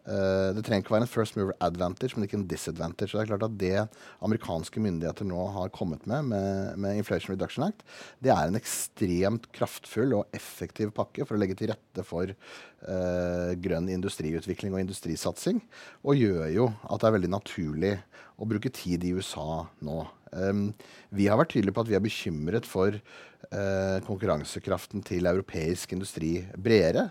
Uh, 0.05 0.51
det 0.55 0.63
trenger 0.65 0.83
ikke 0.83 0.95
være 0.95 1.05
en 1.05 1.11
first 1.11 1.37
mover 1.37 1.55
advantage, 1.63 2.15
men 2.15 2.25
ikke 2.25 2.39
en 2.39 2.47
disadvantage. 2.49 3.11
det 3.13 3.21
er 3.23 3.31
klart 3.31 3.45
at 3.47 3.57
det 3.59 3.87
amerikanske 4.25 4.83
myndigheter 4.83 5.27
nå 5.27 5.47
har 5.55 5.73
kommet 5.75 6.05
med, 6.09 6.29
med, 6.31 6.77
med 6.77 6.99
Inflation 7.01 7.35
Reduction 7.35 7.67
Act, 7.67 7.83
det 8.23 8.33
er 8.33 8.47
en 8.47 8.59
ekstremt 8.59 9.49
kraftfull 9.55 10.15
og 10.19 10.35
effektiv 10.35 10.93
pakke 10.95 11.25
for 11.25 11.37
å 11.37 11.41
legge 11.41 11.57
til 11.59 11.73
rette 11.73 12.05
for 12.07 12.31
uh, 12.31 13.51
grønn 13.59 13.89
industriutvikling 13.91 14.75
og 14.75 14.85
industrisatsing. 14.85 15.61
Og 16.03 16.19
gjør 16.19 16.47
jo 16.55 16.69
at 16.87 17.01
det 17.01 17.09
er 17.09 17.17
veldig 17.19 17.33
naturlig 17.35 17.95
å 18.39 18.47
bruke 18.47 18.71
tid 18.71 19.03
i 19.03 19.13
USA 19.17 19.65
nå. 19.83 19.99
Um, 20.31 20.69
vi 21.15 21.27
har 21.29 21.39
vært 21.39 21.55
tydelige 21.55 21.75
på 21.75 21.83
at 21.83 21.89
vi 21.89 21.97
er 21.97 22.03
bekymret 22.03 22.67
for 22.69 22.93
uh, 22.93 23.97
konkurransekraften 24.05 25.03
til 25.05 25.29
europeisk 25.29 25.93
industri 25.95 26.31
bredere. 26.53 27.09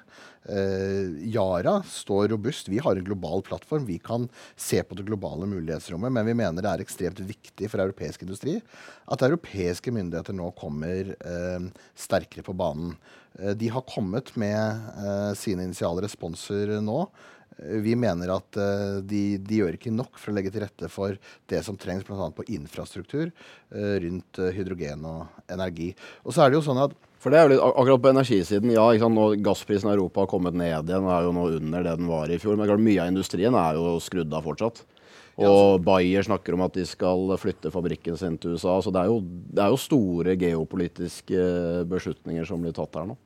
Uh, 0.48 1.18
Yara 1.26 1.78
står 1.88 2.30
robust. 2.34 2.70
Vi 2.70 2.80
har 2.84 2.98
en 2.98 3.06
global 3.06 3.42
plattform. 3.46 3.86
Vi 3.88 3.98
kan 4.02 4.28
se 4.56 4.82
på 4.82 4.98
det 4.98 5.06
globale 5.08 5.48
mulighetsrommet, 5.50 6.14
men 6.14 6.28
vi 6.30 6.36
mener 6.38 6.64
det 6.64 6.72
er 6.72 6.84
ekstremt 6.84 7.22
viktig 7.26 7.70
for 7.72 7.82
europeisk 7.84 8.26
industri 8.26 8.58
at 9.08 9.24
europeiske 9.26 9.92
myndigheter 9.94 10.36
nå 10.36 10.52
kommer 10.58 11.14
uh, 11.18 11.88
sterkere 11.98 12.46
på 12.46 12.56
banen. 12.56 12.96
de 13.54 13.68
har 13.70 13.84
kommet 13.86 14.32
med 14.40 15.36
sine 15.38 15.62
initiale 15.68 16.02
responser 16.02 16.80
nå. 16.82 17.04
Vi 17.58 17.96
mener 17.98 18.30
at 18.36 18.58
uh, 18.60 19.00
de, 19.02 19.22
de, 19.42 19.60
gjør 19.60 19.78
ikke 19.78 19.94
nok 19.94 20.20
for 20.20 20.30
å 20.30 20.36
legge 20.36 20.52
til 20.54 20.62
rette 20.62 20.90
for 20.92 21.16
det 21.50 21.62
som 21.66 21.78
trengs 21.80 22.06
bl.a. 22.06 22.30
på 22.34 22.46
infrastruktur 22.54 23.28
uh, 23.30 23.96
rundt 24.04 24.38
uh, 24.38 24.52
hydrogen 24.54 25.02
og 25.08 25.50
energi. 25.50 25.90
Og 26.22 26.34
så 26.34 26.44
er 26.44 26.52
det 26.52 26.60
jo 26.60 26.66
sånn 26.68 26.84
at 26.86 26.94
for 27.18 27.34
det 27.34 27.40
er 27.40 27.48
jo 27.48 27.50
litt, 27.56 27.62
akkurat 27.66 28.02
på 28.04 28.10
energisiden, 28.12 28.70
ja, 28.70 28.84
ikke 28.94 29.02
sant, 29.02 29.18
nå 29.18 29.42
Gassprisen 29.42 29.90
i 29.90 29.96
Europa 29.96 30.22
har 30.22 30.30
kommet 30.30 30.54
ned 30.54 30.70
igjen, 30.70 31.02
og 31.02 31.10
er 31.10 31.24
jo 31.26 31.32
nå 31.34 31.46
under 31.56 31.82
det 31.82 31.96
den 31.98 32.06
var 32.06 32.30
i 32.30 32.38
fjor. 32.38 32.54
Men 32.54 32.70
klart, 32.70 32.84
mye 32.84 33.02
av 33.02 33.10
industrien 33.10 33.58
er 33.58 33.80
jo 33.80 33.96
skrudd 34.04 34.36
av 34.38 34.46
fortsatt. 34.46 34.84
Og 35.46 35.78
Bayer 35.86 36.24
snakker 36.26 36.56
om 36.56 36.64
at 36.66 36.74
de 36.74 36.84
skal 36.88 37.30
flytte 37.38 37.70
fabrikken 37.70 38.18
sin 38.18 38.38
til 38.40 38.56
USA. 38.56 38.78
Så 38.82 38.90
det 38.94 39.04
er 39.04 39.10
jo, 39.12 39.20
det 39.22 39.62
er 39.62 39.70
jo 39.70 39.80
store 39.80 40.34
geopolitiske 40.40 41.44
beslutninger 41.90 42.48
som 42.48 42.64
blir 42.64 42.74
tatt 42.74 42.98
her 42.98 43.06
nå. 43.10 43.18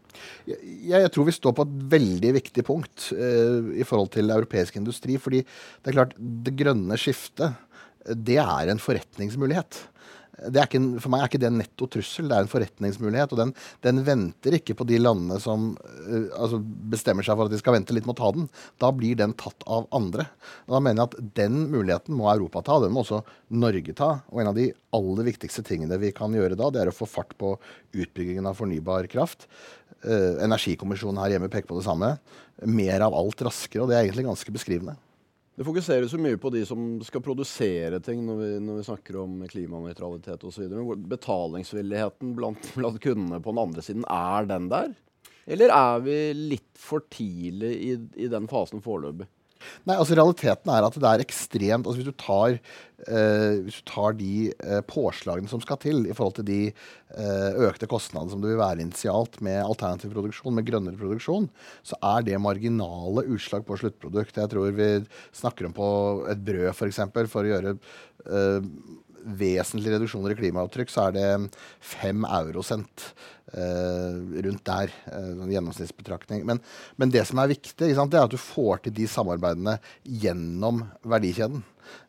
Jeg, 0.45 0.59
jeg, 0.90 1.09
tror 1.14 1.25
vi 1.25 1.33
står 1.33 1.54
på 1.57 1.64
et 1.64 1.76
veldig 1.95 2.33
viktig 2.37 2.64
punkt 2.69 3.07
eh, 3.16 3.71
i 3.81 3.87
forhold 3.88 4.12
til 4.12 4.28
europeisk 4.35 4.76
industri. 4.76 5.16
fordi 5.16 5.40
det 5.40 5.88
er 5.88 5.97
klart, 5.97 6.12
det 6.19 6.52
grønne 6.59 6.99
skiftet, 7.00 7.57
det 8.02 8.37
er 8.42 8.69
en 8.69 8.83
forretningsmulighet 8.83 9.78
ikke, 10.40 10.80
for 11.02 11.12
meg 11.12 11.22
er 11.22 11.28
ikke 11.28 11.40
det 11.42 11.48
en 11.50 11.58
netto 11.60 11.86
trussel, 11.92 12.28
det 12.30 12.36
er 12.36 12.46
en 12.46 12.50
forretningsmulighet. 12.50 13.34
Og 13.34 13.40
den, 13.40 13.52
den 13.84 14.00
venter 14.06 14.56
ikke 14.56 14.76
på 14.78 14.86
de 14.88 14.98
landene 15.00 15.38
som 15.42 15.72
uh, 15.76 16.30
altså 16.38 16.60
bestemmer 16.92 17.26
seg 17.26 17.36
for 17.36 17.46
at 17.46 17.54
de 17.54 17.60
skal 17.60 17.76
vente 17.76 17.94
litt 17.94 18.08
med 18.08 18.16
å 18.16 18.20
ta 18.22 18.30
den. 18.36 18.48
Da 18.82 18.92
blir 18.96 19.18
den 19.18 19.36
tatt 19.38 19.66
av 19.66 19.86
andre. 19.94 20.26
Og 20.66 20.76
da 20.76 20.82
mener 20.84 21.02
jeg 21.02 21.10
at 21.10 21.36
den 21.42 21.60
muligheten 21.72 22.16
må 22.16 22.30
Europa 22.32 22.64
ta. 22.66 22.80
Den 22.82 22.96
må 22.96 23.04
også 23.04 23.22
Norge 23.52 23.96
ta. 23.98 24.10
Og 24.32 24.42
en 24.42 24.52
av 24.52 24.58
de 24.58 24.70
aller 24.96 25.28
viktigste 25.28 25.64
tingene 25.68 26.00
vi 26.00 26.14
kan 26.16 26.34
gjøre 26.34 26.58
da, 26.58 26.72
det 26.72 26.82
er 26.82 26.92
å 26.92 26.96
få 26.96 27.08
fart 27.10 27.36
på 27.40 27.54
utbyggingen 27.92 28.48
av 28.48 28.58
fornybar 28.58 29.10
kraft. 29.12 29.46
Uh, 30.02 30.40
energikommisjonen 30.42 31.20
her 31.22 31.36
hjemme 31.36 31.52
peker 31.52 31.70
på 31.70 31.78
det 31.78 31.86
samme. 31.86 32.16
Mer 32.66 33.04
av 33.04 33.16
alt 33.16 33.44
raskere, 33.44 33.84
og 33.84 33.92
det 33.92 33.98
er 33.98 34.06
egentlig 34.06 34.30
ganske 34.30 34.54
beskrivende. 34.54 34.96
Det 35.62 35.69
fokuseres 35.69 36.11
jo 36.11 36.19
mye 36.19 36.38
på 36.42 36.50
de 36.50 36.64
som 36.66 36.97
skal 37.07 37.23
produsere 37.23 38.00
ting 38.02 38.25
når 38.26 38.38
vi, 38.40 38.47
når 38.66 38.81
vi 38.81 38.87
snakker 38.88 39.21
om 39.23 39.37
klimanøytralitet 39.47 40.42
osv. 40.49 40.64
Men 40.73 41.04
betalingsvilligheten 41.07 42.33
blant, 42.35 42.66
blant, 42.75 42.99
kundene 43.04 43.38
på 43.38 43.54
den 43.54 43.61
andre 43.62 43.85
siden, 43.87 44.02
er 44.11 44.49
den 44.50 44.66
der? 44.73 44.88
Eller 45.47 45.71
er 45.71 46.02
vi 46.02 46.16
litt 46.35 46.83
for 46.83 47.07
tidlig 47.14 47.71
i, 47.76 47.92
i 48.26 48.26
den 48.33 48.50
fasen 48.50 48.83
foreløpig? 48.83 49.28
Nei, 49.88 49.97
altså 49.97 50.16
Realiteten 50.19 50.73
er 50.73 50.87
at 50.87 50.97
det 50.99 51.11
er 51.11 51.25
ekstremt 51.25 51.87
altså 51.87 52.00
Hvis 52.00 52.09
du 52.11 52.16
tar, 52.21 52.57
eh, 53.07 53.61
hvis 53.64 53.81
du 53.81 53.87
tar 53.90 54.16
de 54.19 54.33
eh, 54.52 54.81
påslagene 54.88 55.50
som 55.50 55.62
skal 55.64 55.81
til 55.83 56.07
i 56.07 56.16
forhold 56.16 56.38
til 56.38 56.49
de 56.49 56.61
eh, 56.71 57.61
økte 57.69 57.88
kostnadene 57.90 58.35
som 58.35 58.42
det 58.42 58.52
vil 58.52 58.62
være 58.62 58.85
initialt 58.85 59.40
med 59.45 59.61
alternativ 59.62 60.14
produksjon, 60.14 60.57
med 60.57 60.69
grønnere 60.69 61.00
produksjon, 61.00 61.49
så 61.87 61.99
er 62.14 62.26
det 62.26 62.40
marginale 62.42 63.26
utslag 63.33 63.66
på 63.69 63.78
sluttprodukt. 63.81 64.38
Jeg 64.38 64.52
tror 64.52 64.75
vi 64.76 64.90
snakker 65.37 65.69
om 65.69 65.76
på 65.76 65.88
et 66.33 66.45
brød, 66.45 66.71
f.eks. 66.75 67.02
For, 67.12 67.33
for 67.33 67.47
å 67.47 67.54
gjøre 67.54 67.76
eh, 67.76 68.71
vesentlige 69.24 69.96
reduksjoner 69.96 70.34
i 70.34 70.38
klimaavtrykk, 70.38 70.90
så 70.92 71.08
er 71.08 71.16
det 71.16 71.28
fem 71.92 72.24
eurosent 72.28 73.08
eh, 73.54 74.16
rundt 74.46 74.64
der. 74.68 74.94
Eh, 75.10 75.44
gjennomsnittsbetraktning. 75.52 76.46
Men, 76.48 76.62
men, 76.96 77.12
det 77.14 77.24
som 77.28 77.42
er 77.42 77.52
viktig, 77.52 77.92
sant, 77.96 78.12
det 78.12 78.20
er 78.20 78.28
at 78.28 78.34
du 78.34 78.40
får 78.40 78.84
til 78.86 78.96
de 78.96 79.08
samarbeidene 79.10 79.78
gjennom 80.02 80.84
verdikjeden. 81.06 81.62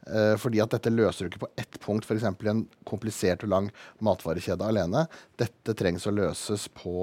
Eh, 0.08 0.34
fordi 0.40 0.62
at 0.64 0.74
dette 0.76 0.92
løser 0.94 1.26
du 1.26 1.32
ikke 1.32 1.46
på 1.46 1.54
ett 1.60 1.80
punkt, 1.84 2.08
f.eks. 2.08 2.26
i 2.28 2.52
en 2.52 2.66
komplisert 2.88 3.46
og 3.46 3.54
lang 3.54 3.70
matvarekjede 4.04 4.68
alene. 4.68 5.06
Dette 5.40 5.76
trengs 5.80 6.08
å 6.08 6.16
løses 6.16 6.68
på, 6.76 6.96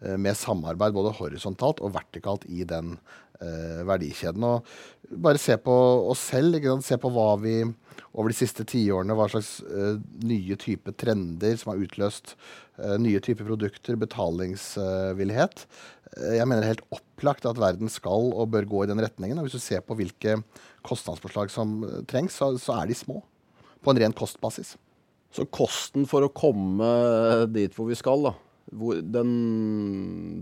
eh, 0.00 0.16
med 0.16 0.38
samarbeid 0.38 0.96
både 0.96 1.14
horisontalt 1.18 1.82
og 1.84 1.94
vertikalt 1.96 2.46
i 2.46 2.64
den 2.68 2.96
verdikjeden. 3.84 4.44
Og 4.46 5.16
bare 5.24 5.40
se 5.42 5.56
på 5.60 5.74
oss 6.10 6.22
selv. 6.30 6.60
Se 6.84 6.98
på 7.00 7.10
hva 7.12 7.32
vi 7.42 7.58
over 8.14 8.30
de 8.30 8.36
siste 8.38 8.64
tiårene 8.68 9.16
hva 9.18 9.26
slags 9.30 9.58
uh, 9.66 9.98
nye 10.26 10.56
type 10.60 10.94
trender 11.00 11.56
som 11.58 11.72
har 11.72 11.82
utløst 11.82 12.34
uh, 12.78 12.94
nye 13.00 13.20
typer 13.22 13.46
produkter, 13.48 13.98
betalingsvillighet. 13.98 15.66
Uh, 16.14 16.30
jeg 16.38 16.46
mener 16.46 16.62
det 16.62 16.68
er 16.68 16.74
helt 16.76 16.94
opplagt 16.94 17.48
at 17.50 17.60
verden 17.60 17.90
skal 17.90 18.30
og 18.32 18.52
bør 18.54 18.70
gå 18.70 18.84
i 18.84 18.90
den 18.92 19.02
retningen. 19.02 19.40
og 19.40 19.48
Hvis 19.48 19.58
du 19.58 19.64
ser 19.66 19.82
på 19.84 19.98
hvilke 19.98 20.38
kostnadsforslag 20.86 21.50
som 21.50 21.80
trengs, 22.10 22.38
så, 22.38 22.54
så, 22.60 22.78
er 22.78 22.90
de 22.90 22.98
små. 22.98 23.20
På 23.82 23.92
en 23.92 24.00
ren 24.00 24.14
kostbasis. 24.16 24.76
Så 25.34 25.48
kosten 25.50 26.06
for 26.06 26.22
å 26.22 26.32
komme 26.32 26.86
dit 27.50 27.74
hvor 27.74 27.90
vi 27.90 27.98
skal, 27.98 28.28
da, 28.28 28.36
hvor, 28.78 29.00
den, 29.02 29.32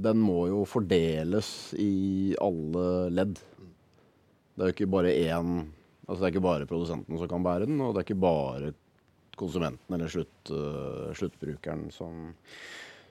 den 0.02 0.21
må 0.23 0.47
jo 0.50 0.62
fordeles 0.68 1.73
i 1.80 2.35
alle 2.42 2.87
ledd. 3.14 3.38
Det 4.52 4.64
er 4.64 4.71
jo 4.71 4.76
ikke 4.76 4.92
bare 4.92 5.14
én 5.14 5.62
Altså 6.02 6.18
Det 6.18 6.26
er 6.26 6.32
ikke 6.35 6.44
bare 6.44 6.66
produsenten 6.68 7.16
som 7.16 7.28
kan 7.30 7.44
bære 7.44 7.68
den, 7.71 7.78
og 7.80 7.94
det 7.94 8.00
er 8.02 8.06
ikke 8.09 8.21
bare 8.21 8.73
konsumenten 9.38 9.94
eller 9.94 10.11
slutt, 10.11 10.50
uh, 10.50 11.12
sluttbrukeren 11.16 11.87
som, 11.94 12.35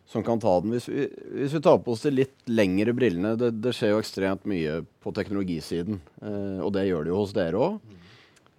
som, 0.05 0.23
kan 0.27 0.41
ta 0.43 0.57
den. 0.61 0.75
Hvis 0.75 0.89
vi, 0.91 1.07
hvis 1.39 1.55
vi, 1.55 1.61
tar 1.63 1.79
på 1.81 1.95
oss 1.95 2.03
de 2.05 2.11
litt 2.13 2.51
lengre 2.51 2.93
brillene 2.93 3.33
Det, 3.39 3.53
det 3.63 3.73
skjer 3.73 3.95
jo 3.95 4.01
ekstremt 4.03 4.45
mye 4.49 4.81
på 5.01 5.15
teknologisiden, 5.17 6.01
uh, 6.21 6.59
og 6.61 6.73
det 6.75 6.89
gjør 6.89 7.07
det 7.07 7.13
jo 7.13 7.21
hos 7.23 7.35
dere 7.37 7.63
òg. 7.63 7.79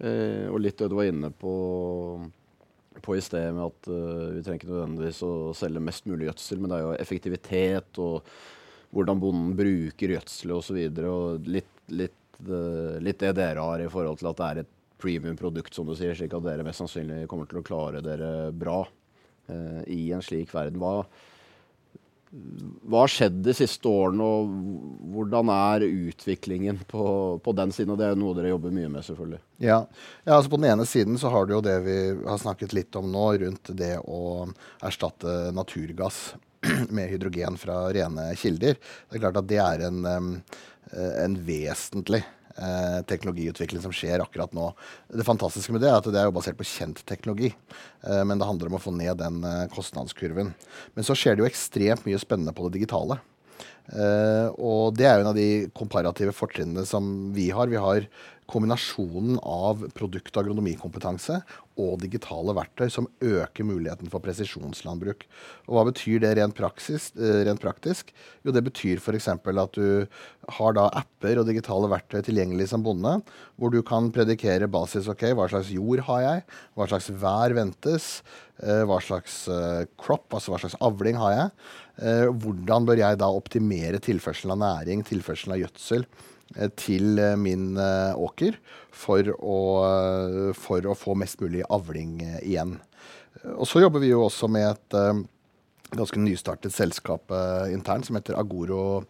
Uh, 0.01 0.09
eh, 0.09 0.45
og 0.49 0.59
litt 0.65 0.81
det 0.81 0.89
du 0.91 0.97
var 0.97 1.07
inne 1.07 1.29
på, 1.31 1.53
på 3.01 3.15
i 3.17 3.21
sted 3.23 3.53
med 3.55 3.65
at 3.65 3.87
vi 3.89 4.41
trenger 4.43 4.59
ikke 4.59 4.69
nødvendigvis 4.69 5.21
å 5.25 5.33
selge 5.57 5.81
mest 5.83 6.05
mulig 6.09 6.27
gjødsel, 6.29 6.59
men 6.61 6.71
det 6.71 6.77
er 6.77 6.83
jo 6.83 6.97
effektivitet 7.01 8.01
og 8.03 8.27
hvordan 8.93 9.21
bonden 9.21 9.55
bruker 9.57 10.13
gjødselet 10.13 10.59
osv. 10.59 10.77
Og, 10.77 10.99
så 10.99 11.13
og 11.13 11.49
litt, 11.49 11.71
litt 11.89 12.19
litt 13.03 13.19
det 13.19 13.33
dere 13.37 13.63
har 13.63 13.81
i 13.81 13.89
forhold 13.91 14.19
til 14.19 14.29
at 14.31 14.39
det 14.39 14.47
er 14.47 14.61
et 14.63 14.71
premium-produkt, 15.03 15.73
som 15.75 15.87
du 15.87 15.95
sier, 15.97 16.15
slik 16.15 16.33
at 16.35 16.45
dere 16.45 16.65
mest 16.65 16.81
sannsynlig 16.81 17.27
kommer 17.31 17.49
til 17.49 17.59
å 17.59 17.65
klare 17.65 18.01
dere 18.03 18.51
bra 18.55 18.83
uh, 18.83 19.81
i 19.91 20.11
en 20.15 20.23
slik 20.23 20.53
verden. 20.53 20.79
Hva, 20.79 21.03
hva 22.89 23.03
har 23.03 23.11
skjedd 23.13 23.41
de 23.45 23.53
siste 23.53 23.89
årene, 23.89 24.25
og 24.25 25.11
hvordan 25.13 25.51
er 25.53 25.85
utviklingen 25.85 26.79
på, 26.89 27.05
på, 27.45 27.53
den 27.57 27.73
siden? 27.75 27.93
Og 27.93 27.99
det 27.99 28.07
er 28.07 28.15
jo 28.15 28.21
noe 28.23 28.37
dere 28.37 28.53
jobber 28.55 28.73
mye 28.73 28.89
med, 28.89 29.05
selvfølgelig. 29.05 29.41
Ja. 29.61 29.79
ja, 30.25 30.33
altså 30.37 30.53
På 30.53 30.59
den 30.61 30.71
ene 30.71 30.87
siden 30.89 31.19
så 31.21 31.29
har 31.33 31.45
du 31.45 31.55
jo 31.57 31.61
det 31.65 31.77
vi 31.85 31.97
har 32.25 32.41
snakket 32.41 32.73
litt 32.73 32.97
om 32.99 33.11
nå, 33.13 33.27
rundt 33.45 33.73
det 33.77 33.95
å 34.01 34.49
erstatte 34.81 35.53
naturgass 35.53 36.33
med 36.95 37.13
hydrogen 37.13 37.59
fra 37.61 37.85
rene 37.93 38.31
kilder. 38.39 38.81
Det 38.81 39.19
er 39.19 39.25
klart 39.27 39.41
at 39.43 39.51
det 39.51 39.61
er 39.61 39.87
en 39.91 40.41
Eh, 40.97 41.23
en 41.23 41.35
vesentlig 41.45 42.23
eh, 42.57 42.99
teknologiutvikling 43.09 43.81
som 43.83 43.93
skjer 43.95 44.23
akkurat 44.23 44.53
nå. 44.55 44.69
Det 45.09 45.25
fantastiske 45.27 45.73
med 45.75 45.83
det 45.83 45.91
er 45.91 45.99
at 45.99 46.09
det 46.09 46.21
er 46.21 46.29
jo 46.29 46.35
basert 46.35 46.59
på 46.59 46.67
kjent 46.67 47.03
teknologi. 47.09 47.53
Eh, 48.05 48.23
men 48.27 48.39
det 48.39 48.47
handler 48.49 48.71
om 48.71 48.79
å 48.79 48.83
få 48.83 48.95
ned 48.95 49.19
den 49.21 49.43
eh, 49.47 49.67
kostnadskurven. 49.73 50.53
Men 50.93 51.07
så 51.07 51.17
skjer 51.17 51.37
det 51.37 51.45
jo 51.45 51.51
ekstremt 51.51 52.07
mye 52.07 52.21
spennende 52.21 52.55
på 52.55 52.67
det 52.67 52.79
digitale. 52.79 53.19
Eh, 53.91 54.47
og 54.63 54.95
det 54.95 55.07
er 55.09 55.17
jo 55.17 55.25
en 55.25 55.31
av 55.33 55.37
de 55.37 55.49
komparative 55.75 56.35
fortrinnene 56.35 56.85
som 56.87 57.33
vi 57.35 57.49
har. 57.55 57.71
Vi 57.71 57.81
har 57.81 58.07
kombinasjonen 58.49 59.37
av 59.39 59.85
produkt- 59.95 60.35
og 60.35 60.43
agronomikompetanse 60.43 61.39
og 61.79 61.97
digitale 62.03 62.53
verktøy 62.53 62.89
som 62.91 63.07
øker 63.23 63.65
muligheten 63.65 64.11
for 64.11 64.21
presisjonslandbruk. 64.23 65.25
Og 65.67 65.77
Hva 65.77 65.85
betyr 65.89 66.21
det 66.21 66.35
rent, 66.37 66.55
praksis, 66.55 67.11
eh, 67.17 67.43
rent 67.47 67.61
praktisk? 67.61 68.11
Jo, 68.45 68.51
Det 68.51 68.63
betyr 68.63 68.99
f.eks. 68.99 69.27
at 69.27 69.71
du 69.73 70.07
har 70.49 70.73
da 70.73 70.89
apper 70.93 71.39
og 71.39 71.47
digitale 71.47 71.89
verktøy 71.89 72.21
tilgjengelig 72.21 72.69
som 72.69 72.83
bonde, 72.83 73.21
hvor 73.57 73.71
du 73.71 73.81
kan 73.81 74.11
predikere 74.11 74.69
basis 74.69 75.07
ok, 75.07 75.33
hva 75.33 75.49
slags 75.49 75.71
jord 75.71 75.99
har 76.01 76.21
jeg, 76.21 76.43
hva 76.75 76.87
slags 76.87 77.09
vær 77.09 77.53
ventes, 77.53 78.21
eh, 78.61 78.83
hva 78.83 79.01
slags 79.01 79.47
eh, 79.47 79.85
crop, 79.97 80.29
altså 80.29 80.51
hva 80.51 80.59
slags 80.59 80.77
avling 80.81 81.15
har 81.15 81.31
jeg. 81.31 81.51
Hvordan 81.93 82.85
bør 82.85 82.97
jeg 82.97 83.17
da 83.21 83.27
optimere 83.29 83.99
tilførselen 84.01 84.55
av 84.55 84.81
næring, 84.81 85.03
tilførselen 85.05 85.53
av 85.53 85.59
gjødsel? 85.61 86.07
Eh, 86.55 86.69
til 86.77 87.17
eh, 87.21 87.35
min 87.39 87.73
eh, 87.81 88.13
åker 88.13 88.57
for 88.93 89.29
å, 89.39 89.59
for 90.57 90.85
å, 90.85 90.97
få 90.97 91.15
mest 91.17 91.41
mulig 91.41 91.63
avling 91.73 92.19
igjen. 92.43 92.77
Og 93.57 93.65
så 93.67 93.81
jobber 93.81 94.03
vi 94.03 94.11
jo 94.11 94.21
også 94.27 94.47
med 94.53 94.67
et 94.69 95.25
ganske 95.93 96.21
nystartet 96.21 96.73
selskap 96.73 97.33
internt 97.73 98.05
som 98.05 98.15
heter 98.15 98.37
Agoro 98.37 99.01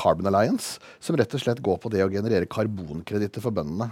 Carbon 0.00 0.30
Alliance. 0.32 0.80
Som 1.04 1.20
rett 1.20 1.36
og 1.36 1.44
slett 1.44 1.60
går 1.62 1.78
på 1.84 1.92
det 1.92 2.00
å 2.02 2.10
generere 2.10 2.48
karbonkreditter 2.50 3.44
for 3.44 3.54
bøndene. 3.54 3.90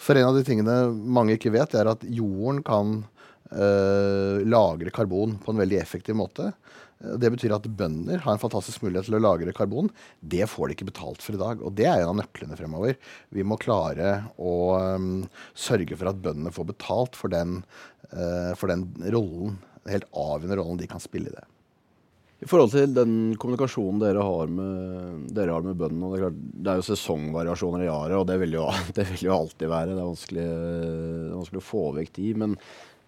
For 0.00 0.16
en 0.16 0.30
av 0.30 0.38
de 0.38 0.46
tingene 0.46 0.78
mange 0.94 1.34
ikke 1.36 1.52
vet, 1.52 1.74
er 1.76 1.90
at 1.90 2.06
jorden 2.06 2.62
kan 2.64 2.94
øh, 3.50 4.40
lagre 4.46 4.94
karbon 4.94 5.34
på 5.42 5.52
en 5.52 5.60
veldig 5.60 5.82
effektiv 5.82 6.16
måte. 6.22 6.52
Det 7.00 7.30
betyr 7.32 7.54
at 7.56 7.64
bønder 7.64 8.20
har 8.20 8.34
en 8.34 8.42
fantastisk 8.42 8.82
mulighet 8.84 9.08
til 9.08 9.16
å 9.16 9.22
lagre 9.22 9.54
karbon. 9.56 9.88
Det 10.20 10.44
får 10.52 10.68
de 10.68 10.76
ikke 10.76 10.90
betalt 10.90 11.22
for 11.24 11.36
i 11.36 11.40
dag. 11.40 11.62
Og 11.64 11.72
det 11.76 11.86
er 11.88 12.02
en 12.02 12.12
av 12.12 12.18
nøklene 12.18 12.58
fremover. 12.58 12.98
Vi 13.32 13.44
må 13.46 13.56
klare 13.60 14.26
å 14.36 14.56
um, 14.76 15.22
sørge 15.56 15.96
for 15.96 16.10
at 16.10 16.20
bøndene 16.20 16.52
får 16.52 16.68
betalt 16.74 17.16
for 17.16 17.32
den, 17.32 17.62
uh, 18.12 18.52
for 18.60 18.68
den 18.72 18.84
rollen, 19.14 19.56
den 19.80 19.94
helt 19.96 20.10
avgjørende 20.12 20.60
rollen 20.60 20.82
de 20.82 20.90
kan 20.90 21.00
spille 21.00 21.32
i 21.32 21.38
det. 21.38 21.46
I 22.40 22.48
forhold 22.48 22.72
til 22.72 22.92
den 22.96 23.14
kommunikasjonen 23.40 24.00
dere 24.00 24.22
har 24.24 24.52
med, 24.52 25.24
dere 25.36 25.56
har 25.56 25.64
med 25.64 25.76
bøndene 25.80 26.08
det, 26.08 26.20
er 26.20 26.22
klart, 26.24 26.38
det 26.52 26.72
er 26.72 26.78
jo 26.80 26.86
sesongvariasjoner 26.86 27.84
i 27.84 27.90
året, 27.92 28.16
og 28.16 28.28
det 28.28 28.38
vil, 28.40 28.56
jo, 28.56 28.68
det 28.96 29.08
vil 29.14 29.26
jo 29.26 29.34
alltid 29.38 29.72
være. 29.72 29.96
Det 29.96 30.00
er 30.00 30.12
vanskelig, 30.12 30.44
det 30.44 31.24
er 31.24 31.34
vanskelig 31.38 31.62
å 31.64 31.68
få 31.70 31.82
vekk 31.96 32.14
de. 32.20 32.28
Men 32.44 32.60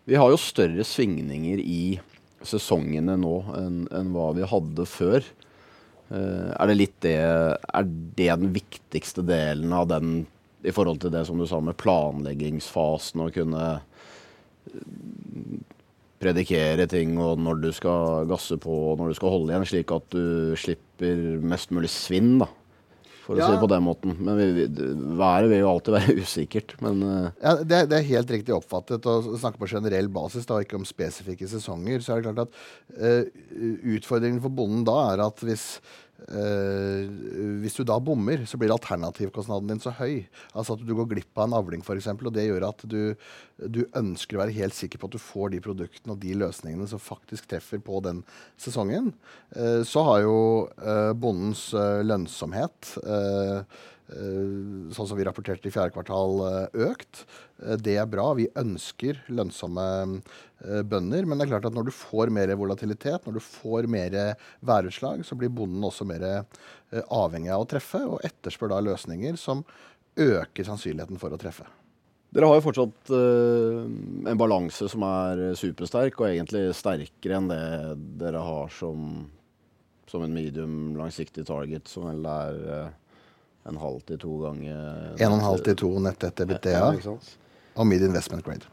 vi 0.08 0.18
har 0.20 0.32
jo 0.32 0.40
større 0.40 0.84
svingninger 0.84 1.60
i 1.60 1.82
sesongene 2.48 3.16
nå 3.20 3.36
enn, 3.58 3.80
enn 3.94 4.12
hva 4.14 4.30
vi 4.36 4.46
hadde 4.48 4.86
før. 4.88 5.24
Uh, 6.12 6.52
er 6.52 6.68
det 6.68 6.76
litt 6.76 6.96
det 7.04 7.16
Er 7.16 7.86
det 7.88 8.28
den 8.28 8.50
viktigste 8.52 9.24
delen 9.24 9.72
av 9.72 9.86
den 9.88 10.24
i 10.62 10.72
forhold 10.74 11.00
til 11.02 11.10
det 11.14 11.24
som 11.26 11.40
du 11.40 11.46
sa 11.48 11.58
med 11.64 11.78
planleggingsfasen, 11.80 13.24
å 13.24 13.32
kunne 13.34 13.64
predikere 16.22 16.86
ting 16.90 17.16
og 17.18 17.40
når 17.42 17.62
du 17.64 17.70
skal 17.74 18.28
gasse 18.30 18.54
på 18.62 18.74
og 18.92 19.00
når 19.00 19.10
du 19.10 19.18
skal 19.18 19.34
holde 19.34 19.52
igjen, 19.52 19.66
slik 19.66 19.94
at 19.94 20.06
du 20.14 20.54
slipper 20.58 21.22
mest 21.42 21.72
mulig 21.74 21.90
svinn, 21.90 22.36
da. 22.44 22.48
For 23.22 23.38
ja. 23.38 23.46
å 23.46 23.48
si 23.48 23.56
det 23.56 23.62
på 23.62 23.70
den 23.70 23.84
måten. 23.86 24.14
Men 24.18 24.38
vi, 24.40 24.46
vi, 24.56 24.86
været 25.18 25.50
vil 25.52 25.62
jo 25.62 25.70
alltid 25.70 25.96
være 25.96 26.16
usikkert. 26.24 26.76
Men 26.82 27.02
uh. 27.06 27.28
ja, 27.38 27.56
det, 27.62 27.82
det, 27.92 27.98
er 27.98 28.08
helt 28.10 28.32
riktig 28.34 28.56
oppfattet. 28.56 29.06
Å 29.06 29.36
snakke 29.40 29.62
på 29.62 29.70
generell 29.70 30.10
basis, 30.12 30.48
da, 30.48 30.60
ikke 30.62 30.80
om 30.80 30.86
spesifikke 30.88 31.48
sesonger, 31.50 32.02
så 32.02 32.16
er 32.16 32.22
det 32.22 32.32
klart 32.32 32.46
at 32.46 32.62
uh, 32.98 33.44
utfordringen 33.94 34.42
for 34.42 34.54
bonden 34.62 34.86
da 34.88 34.98
er 35.12 35.26
at 35.28 35.44
hvis 35.46 35.66
Uh, 36.28 37.08
hvis 37.62 37.76
du 37.78 37.82
da 37.88 37.98
bommer, 38.02 38.44
så 38.48 38.58
blir 38.60 38.72
alternativkostnaden 38.74 39.72
din 39.72 39.82
så 39.82 39.94
høy. 39.98 40.22
Altså 40.52 40.76
at 40.76 40.84
du 40.86 40.94
går 40.98 41.08
glipp 41.10 41.38
av 41.38 41.48
en 41.48 41.56
avling 41.58 41.84
f.eks. 41.84 42.10
Og 42.12 42.32
det 42.34 42.46
gjør 42.48 42.68
at 42.68 42.84
du, 42.88 43.14
du, 43.66 43.82
ønsker 43.98 44.38
å 44.38 44.42
være 44.44 44.56
helt 44.56 44.76
sikker 44.76 45.02
på 45.02 45.10
at 45.10 45.16
du 45.16 45.22
får 45.22 45.54
de 45.54 45.62
produktene 45.64 46.16
og 46.16 46.22
de 46.22 46.34
løsningene 46.42 46.88
som 46.90 47.02
faktisk 47.02 47.50
treffer 47.50 47.82
på 47.82 48.02
den 48.06 48.24
sesongen. 48.60 49.12
Uh, 49.56 49.82
så 49.86 50.04
har 50.10 50.26
jo 50.26 50.36
uh, 50.82 51.12
bondens 51.16 51.70
lønnsomhet 51.72 52.94
sånn 54.10 55.06
som 55.08 55.16
vi 55.16 55.24
rapporterte 55.24 55.70
i 55.70 55.72
fjerde 55.72 55.94
kvartal, 55.94 56.40
økt. 56.88 57.22
Det 57.80 57.94
er 57.96 58.08
bra. 58.10 58.32
Vi 58.36 58.48
ønsker 58.58 59.22
lønnsomme 59.32 59.86
Eh, 60.62 60.82
bønder. 60.86 61.26
Men 61.26 61.38
det 61.38 61.46
er 61.46 61.54
klart 61.56 61.66
at 61.66 61.74
når 61.74 61.88
du 61.88 61.94
får 61.96 62.30
mer 62.34 62.52
volatilitet, 62.58 63.24
når 63.26 63.38
du 63.38 63.42
får 63.42 63.88
mer 63.90 64.14
værutslag, 64.62 65.24
så 65.26 65.34
blir 65.38 65.50
bonden 65.50 65.82
også 65.82 66.06
mer 66.06 66.22
eh, 66.28 67.02
avhengig 67.10 67.50
av 67.50 67.64
å 67.64 67.68
treffe, 67.70 68.02
og 68.06 68.22
etterspør 68.26 68.70
da 68.70 68.82
løsninger 68.86 69.38
som 69.40 69.64
øker 70.20 70.68
sannsynligheten 70.68 71.18
for 71.18 71.34
å 71.34 71.40
treffe. 71.40 71.66
Dere 72.32 72.48
har 72.48 72.56
jo 72.56 72.64
fortsatt 72.64 73.10
uh, 73.12 73.84
en 74.30 74.38
balanse 74.40 74.86
som 74.88 75.02
er 75.04 75.40
supersterk, 75.58 76.16
og 76.20 76.30
egentlig 76.30 76.62
sterkere 76.76 77.36
enn 77.36 77.50
det 77.50 77.64
dere 78.22 78.40
har 78.40 78.72
som, 78.72 79.26
som 80.08 80.24
en 80.24 80.32
medium 80.32 80.94
langsiktig 80.96 81.44
target, 81.48 81.90
som 81.92 82.06
vel 82.08 82.24
er 82.28 82.62
uh, 82.70 83.01
en 83.68 83.78
halv 83.78 84.02
til 84.08 84.18
to 84.22 84.36
ganger 84.42 84.76
En 85.16 85.30
og 85.30 85.38
en 85.38 85.46
halv 85.46 85.64
til 85.66 85.78
to 85.84 85.90
nett 86.02 86.24
etter 86.26 86.48
BTA, 86.48 86.72
ja, 86.74 87.16
og 87.72 87.88
mid 87.88 88.04
investment 88.04 88.44
grade. 88.44 88.68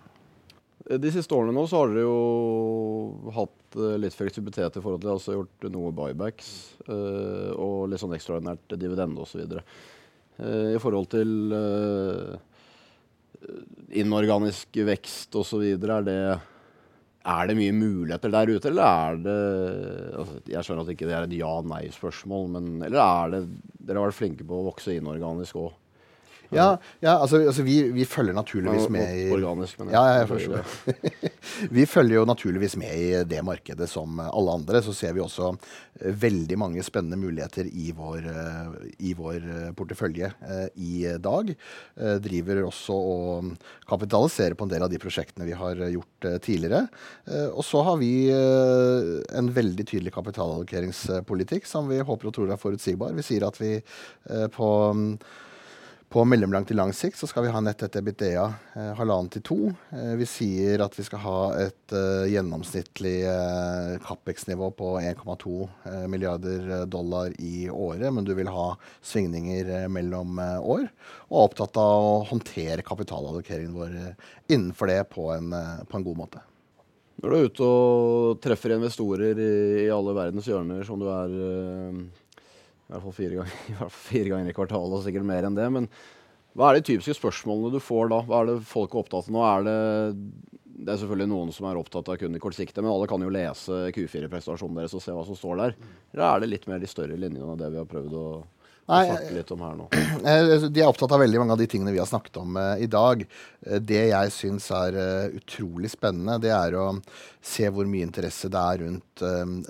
De 0.90 1.12
siste 1.14 1.36
årene 1.36 1.54
nå 1.54 1.68
så 1.70 1.84
har 1.84 1.92
dere 1.92 2.08
jo 2.08 3.32
hatt 3.36 3.78
uh, 3.78 3.96
litt 4.02 4.16
fleksibilitet 4.18 4.80
i 4.80 4.82
forhold 4.82 5.04
til 5.04 5.14
altså 5.14 5.36
gjort 5.36 5.68
noe 5.70 5.94
buybacks 5.94 6.50
uh, 6.88 7.52
og 7.54 7.92
litt 7.92 8.02
sånn 8.02 8.16
ekstraordinært 8.18 8.78
dividende 8.80 9.22
osv. 9.22 9.60
I 10.40 10.80
forhold 10.80 11.10
til 11.12 11.52
inorganisk 14.00 14.78
vekst 14.88 15.36
osv. 15.36 15.66
Er, 15.76 16.06
det, 16.08 16.16
er 17.28 17.50
det 17.50 17.58
mye 17.60 17.76
muligheter 17.76 18.32
der 18.32 18.52
ute, 18.54 18.70
eller 18.72 18.86
er 18.86 19.20
det 19.26 19.38
altså, 20.22 20.40
Jeg 20.48 20.64
skjønner 20.66 20.86
at 20.86 20.94
ikke 20.94 21.10
det 21.10 21.16
er 21.18 21.28
et 21.28 21.38
ja-nei-spørsmål, 21.40 22.48
men 22.56 22.72
eller 22.88 23.02
er 23.04 23.36
det 23.36 23.44
Dere 23.80 24.02
har 24.04 24.12
vært 24.12 24.20
flinke 24.20 24.46
på 24.48 24.60
å 24.60 24.68
vokse 24.70 24.94
inorganisk 24.96 25.58
òg? 25.60 25.79
Ja, 26.56 26.70
ja 27.04 27.16
altså, 27.20 27.42
altså 27.46 27.64
vi, 27.66 27.78
vi, 27.94 28.06
følger 28.10 28.34
naturligvis 28.34 28.90
med 28.94 29.18
i 29.18 29.26
Organisk, 29.34 29.80
men 29.82 29.94
ja, 29.94 30.02
jeg 30.18 30.30
forstår 30.32 31.20
vi 31.78 31.86
følger 31.90 32.20
jo 32.20 32.26
naturligvis 32.30 32.76
med 32.80 32.94
i 32.96 33.24
det 33.30 33.42
markedet 33.46 33.90
som 33.90 34.20
alle 34.24 34.56
andre. 34.58 34.82
Så 34.86 34.94
ser 34.98 35.14
vi 35.16 35.22
også 35.24 35.52
eh, 35.54 36.14
veldig 36.24 36.58
mange 36.60 36.84
spennende 36.86 37.20
muligheter 37.22 37.70
i 37.70 37.92
vår, 37.96 38.30
eh, 38.32 38.72
i 39.10 39.14
vår 39.18 39.38
eh, 39.40 39.72
portefølje 39.78 40.32
i 40.80 40.94
dag. 41.22 41.52
Driver 42.24 42.64
også 42.66 42.96
og 42.96 43.50
kapitaliserer 43.90 44.56
på 44.58 44.66
en 44.66 44.72
del 44.72 44.86
av 44.86 44.92
de 44.92 45.00
prosjektene 45.02 45.48
vi 45.48 45.58
har 45.58 45.80
gjort 45.94 46.28
tidligere. 46.46 46.82
Og 47.54 47.62
så 47.66 47.82
har 47.86 48.00
vi 48.02 48.12
en 48.30 49.52
veldig 49.56 49.86
tydelig 49.88 50.14
kapitalallokeringspolitikk 50.16 51.68
som 51.70 51.90
vi 51.92 52.02
håper 52.02 52.30
og 52.30 52.36
tror 52.36 52.54
er 52.54 52.62
forutsigbar. 52.62 53.14
Vi 53.18 53.26
sier 53.26 53.46
at 53.48 53.60
vi 53.62 53.76
på 54.56 54.70
på 56.10 56.24
mellomlang 56.26 56.66
til 56.66 56.80
lang 56.80 56.90
sikt 56.96 57.20
så 57.20 57.28
skal 57.30 57.46
vi 57.46 57.52
ha 57.54 57.60
nett 57.62 57.84
etter 57.86 58.02
EBITDA 58.02 58.42
eh, 58.42 58.92
halvannen 58.98 59.30
til 59.30 59.44
to. 59.46 59.58
Eh, 59.94 60.16
vi 60.18 60.26
sier 60.30 60.82
at 60.82 60.96
vi 60.98 61.06
skal 61.06 61.22
ha 61.22 61.38
et 61.62 61.94
eh, 61.94 62.32
gjennomsnittlig 62.34 63.14
eh, 63.30 63.92
Capex-nivå 64.02 64.72
på 64.78 64.96
1,2 65.04 65.54
eh, 65.86 66.06
milliarder 66.10 66.88
dollar 66.90 67.36
i 67.38 67.70
året, 67.70 68.10
men 68.16 68.26
du 68.26 68.34
vil 68.38 68.50
ha 68.50 68.72
svingninger 69.06 69.70
eh, 69.84 69.88
mellom 69.92 70.42
eh, 70.42 70.58
år. 70.58 70.88
Og 71.30 71.38
er 71.38 71.46
opptatt 71.52 71.78
av 71.78 72.08
å 72.08 72.16
håndtere 72.32 72.86
kapitalallokeringen 72.86 73.78
vår 73.78 73.98
innenfor 74.50 74.90
det 74.90 75.04
på 75.14 75.30
en, 75.36 75.54
på 75.86 76.00
en, 76.00 76.08
god 76.08 76.24
måte. 76.24 76.42
Når 77.22 77.30
du 77.30 77.38
er 77.38 77.52
ute 77.52 77.70
og 77.70 78.42
treffer 78.42 78.74
investorer 78.74 79.38
i, 79.38 79.54
i 79.86 79.90
alle 79.94 80.18
verdens 80.18 80.50
hjørner, 80.50 80.82
som 80.88 80.98
du 80.98 81.06
er 81.12 81.38
i 82.90 82.94
hvert 82.96 83.06
fall 83.06 83.14
fire 83.14 83.36
ganger, 83.38 83.58
i, 83.70 83.90
fire 83.94 84.32
ganger 84.34 84.50
i 84.50 84.56
kvartalet, 84.58 84.96
og 84.98 85.06
sikkert 85.06 85.28
mer 85.30 85.46
enn 85.46 85.58
det. 85.58 85.68
Men 85.76 85.90
hva 86.58 86.72
er 86.72 86.80
de 86.80 86.88
typiske 86.90 87.14
spørsmålene 87.20 87.76
du 87.76 87.84
får 87.84 88.10
da? 88.10 88.24
Hva 88.26 88.42
er 88.42 88.50
det 88.50 88.62
folk 88.68 88.96
er 88.96 89.04
opptatt 89.04 89.30
av 89.30 89.36
nå? 89.36 89.44
Er 89.46 89.68
det, 89.68 89.76
det 90.80 90.94
er 90.96 91.02
selvfølgelig 91.04 91.30
noen 91.30 91.54
som 91.54 91.68
er 91.70 91.78
opptatt 91.78 92.10
av 92.10 92.18
kun 92.18 92.36
i 92.36 92.42
kortsiktig, 92.42 92.82
men 92.82 92.92
alle 92.92 93.10
kan 93.12 93.22
jo 93.22 93.30
lese 93.34 93.84
Q4-prestasjonen 93.94 94.82
deres 94.82 94.96
og 94.98 95.04
se 95.06 95.14
hva 95.14 95.26
som 95.28 95.38
står 95.38 95.62
der. 95.62 95.76
Eller 96.16 96.26
er 96.32 96.42
det 96.42 96.50
litt 96.50 96.66
mer 96.72 96.82
de 96.82 96.90
større 96.90 97.20
linjene 97.20 97.54
av 97.54 97.62
det 97.62 97.70
vi 97.76 97.82
har 97.82 97.90
prøvd 97.90 98.18
å 98.18 98.26
Nei, 98.90 99.06
snakke 99.06 99.36
litt 99.36 99.52
om 99.54 99.66
her 99.66 99.80
nå? 99.80 99.90
Eh, 100.20 100.66
de 100.68 100.82
er 100.82 100.90
opptatt 100.90 101.14
av 101.16 101.22
veldig 101.22 101.40
mange 101.40 101.54
av 101.56 101.60
de 101.62 101.68
tingene 101.70 101.94
vi 101.96 102.00
har 102.02 102.08
snakket 102.10 102.42
om 102.42 102.58
uh, 102.60 102.74
i 102.82 102.90
dag. 102.92 103.22
Uh, 103.64 103.78
det 103.80 104.02
jeg 104.10 104.32
syns 104.36 104.66
er 104.76 104.98
uh, 104.98 105.38
utrolig 105.38 105.94
spennende, 105.94 106.36
det 106.44 106.52
er 106.52 106.76
å 106.76 106.90
se 107.40 107.70
hvor 107.72 107.88
mye 107.88 108.04
interesse 108.04 108.50
det 108.52 108.60
er 108.60 108.82
rundt 108.84 109.22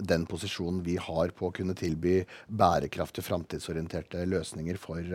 den 0.09 0.23
posisjonen 0.25 0.79
vi 0.81 0.95
har 0.97 1.29
på 1.37 1.47
å 1.47 1.53
kunne 1.53 1.75
tilby 1.77 2.15
bærekraftige, 2.49 3.27
framtidsorienterte 3.27 4.23
løsninger 4.25 4.79
for, 4.81 5.05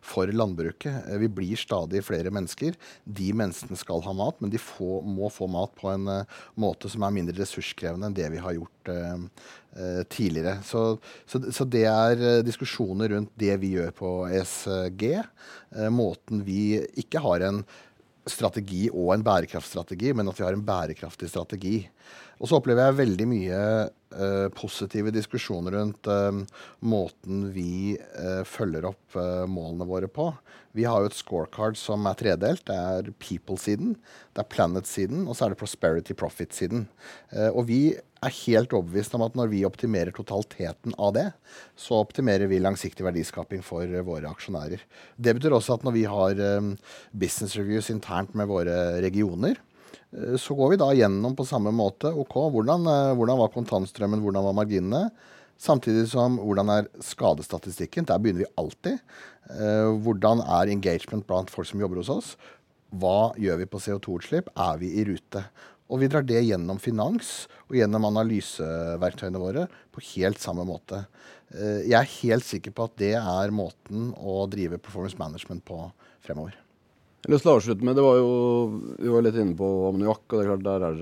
for 0.00 0.32
landbruket. 0.32 1.10
vi 1.20 1.28
blir 1.28 1.60
stadig 1.60 2.00
flere 2.06 2.32
mennesker. 2.32 2.78
De 3.04 3.28
menneskene 3.36 3.76
skal 3.76 4.00
ha 4.08 4.16
mat, 4.16 4.40
men 4.40 4.52
de 4.52 4.60
få, 4.60 5.02
må 5.04 5.28
få 5.28 5.50
mat 5.52 5.76
på 5.76 5.92
en 5.92 6.08
måte 6.56 6.88
som 6.88 7.04
er 7.04 7.12
mindre 7.12 7.36
ressurskrevende 7.42 8.08
enn 8.08 8.16
det 8.16 8.32
vi 8.32 8.40
har 8.40 8.56
gjort 8.56 8.82
Eh, 8.88 9.18
tidligere. 10.08 10.58
Så, 10.64 10.98
så, 11.26 11.40
så, 11.52 11.64
det 11.64 11.86
er 11.88 12.20
uh, 12.20 12.42
diskusjoner 12.44 13.14
rundt 13.14 13.32
det 13.40 13.54
vi 13.62 13.74
gjør 13.76 13.94
på 13.96 14.10
ESG. 14.28 15.06
Uh, 15.72 15.88
måten 15.92 16.42
vi 16.46 16.76
ikke 17.00 17.22
har 17.24 17.46
en 17.48 17.62
strategi 18.28 18.84
og 18.92 19.16
en 19.16 19.24
bærekraftstrategi, 19.26 20.12
men 20.14 20.28
at 20.30 20.38
vi 20.38 20.44
har 20.46 20.54
en 20.54 20.66
bærekraftig 20.66 21.30
strategi. 21.32 21.80
Og 22.38 22.50
så 22.50 22.58
opplever 22.58 22.84
jeg 22.84 22.98
veldig 23.00 23.26
mye 23.30 23.62
uh, 23.88 24.46
positive 24.54 25.10
diskusjoner 25.14 25.78
rundt 25.78 26.12
måten 26.84 27.48
vi 27.54 27.96
følger 28.46 28.90
opp 28.92 29.16
målene 29.48 29.88
våre 29.88 30.10
på. 30.10 30.28
Vi 30.76 30.84
har 30.88 31.02
jo 31.02 31.10
et 31.10 31.16
scorecard 31.16 31.78
som 31.78 32.06
er 32.08 32.18
tredelt. 32.18 32.64
Det 32.68 32.76
er 32.76 33.10
people-siden, 33.22 33.96
det 34.34 34.44
er 34.44 34.52
planet-siden, 34.52 35.26
og 35.26 35.36
så 35.36 35.46
er 35.46 35.54
det 35.54 35.60
prosperity 35.62 36.16
profit-siden. 36.18 36.86
og 37.52 37.66
vi 37.70 37.82
er 38.22 38.36
helt 38.44 38.74
overbevist 38.76 39.14
om 39.16 39.24
at 39.26 39.34
når 39.38 39.50
vi 39.52 39.64
optimerer 39.66 40.14
totaliteten 40.14 40.94
av 41.00 41.12
det, 41.16 41.26
så 41.78 41.98
optimerer 42.02 42.50
vi 42.50 42.60
langsiktig 42.62 43.04
verdiskaping 43.06 43.64
for 43.66 43.88
uh, 43.88 44.04
våre 44.06 44.30
aksjonærer. 44.30 44.84
Det 45.16 45.34
betyr 45.38 45.56
også 45.56 45.76
at 45.76 45.86
når 45.86 45.96
vi 45.96 46.06
har 46.10 46.42
um, 46.58 46.72
business 47.10 47.56
reviews 47.58 47.90
internt 47.92 48.34
med 48.38 48.50
våre 48.50 49.02
regioner, 49.02 49.58
uh, 50.14 50.38
så 50.38 50.56
går 50.58 50.74
vi 50.74 50.80
da 50.84 50.92
gjennom 50.96 51.36
på 51.38 51.48
samme 51.48 51.74
måte. 51.74 52.12
ok, 52.14 52.38
hvordan, 52.54 52.88
hvordan 53.18 53.42
var 53.42 53.54
kontantstrømmen, 53.54 54.22
hvordan 54.22 54.48
var 54.48 54.58
marginene? 54.62 55.04
Samtidig 55.62 56.08
som 56.10 56.40
hvordan 56.42 56.70
er 56.74 56.88
skadestatistikken? 57.06 58.06
Der 58.08 58.18
begynner 58.18 58.42
vi 58.42 58.54
alltid. 58.58 58.98
hvordan 60.02 60.40
er 60.40 60.70
engagement 60.72 61.26
blant 61.26 61.50
folk 61.50 61.68
som 61.68 61.78
jobber 61.78 62.00
hos 62.00 62.10
oss? 62.10 62.32
Hva 62.98 63.32
gjør 63.40 63.60
vi 63.62 63.68
på 63.70 63.78
CO2-utslipp? 63.80 64.50
Er 64.58 64.80
vi 64.80 64.90
i 64.98 65.04
rute? 65.06 65.44
Og 65.92 66.00
vi 66.00 66.08
drar 66.08 66.24
det 66.24 66.40
gjennom 66.46 66.80
finans 66.80 67.44
og 67.68 67.76
gjennom 67.76 68.08
analyseverktøyene 68.08 69.40
våre 69.40 69.66
på 69.92 70.04
helt 70.14 70.40
samme 70.40 70.64
måte. 70.64 71.04
Eh, 71.52 71.84
jeg 71.90 71.98
er 71.98 72.12
helt 72.16 72.48
sikker 72.48 72.72
på 72.72 72.88
at 72.88 72.96
det 73.02 73.14
er 73.20 73.54
måten 73.54 74.10
å 74.16 74.46
drive 74.50 74.80
performance 74.80 75.18
management 75.20 75.64
på 75.68 75.84
fremover. 76.24 76.56
Jeg 77.22 77.28
har 77.28 77.34
lyst 77.36 77.44
til 77.44 77.52
å 77.52 77.58
avslutte 77.60 77.86
med, 77.86 77.94
det 77.94 78.02
var 78.02 78.16
jo, 78.18 78.30
Vi 78.98 79.10
var 79.12 79.22
litt 79.22 79.36
inne 79.38 79.54
på 79.54 79.68
ammoniakk. 79.90 80.24
og 80.26 80.32
Det 80.32 80.40
er 80.42 80.48
klart 80.48 80.64
der 80.66 80.86
er 80.88 80.96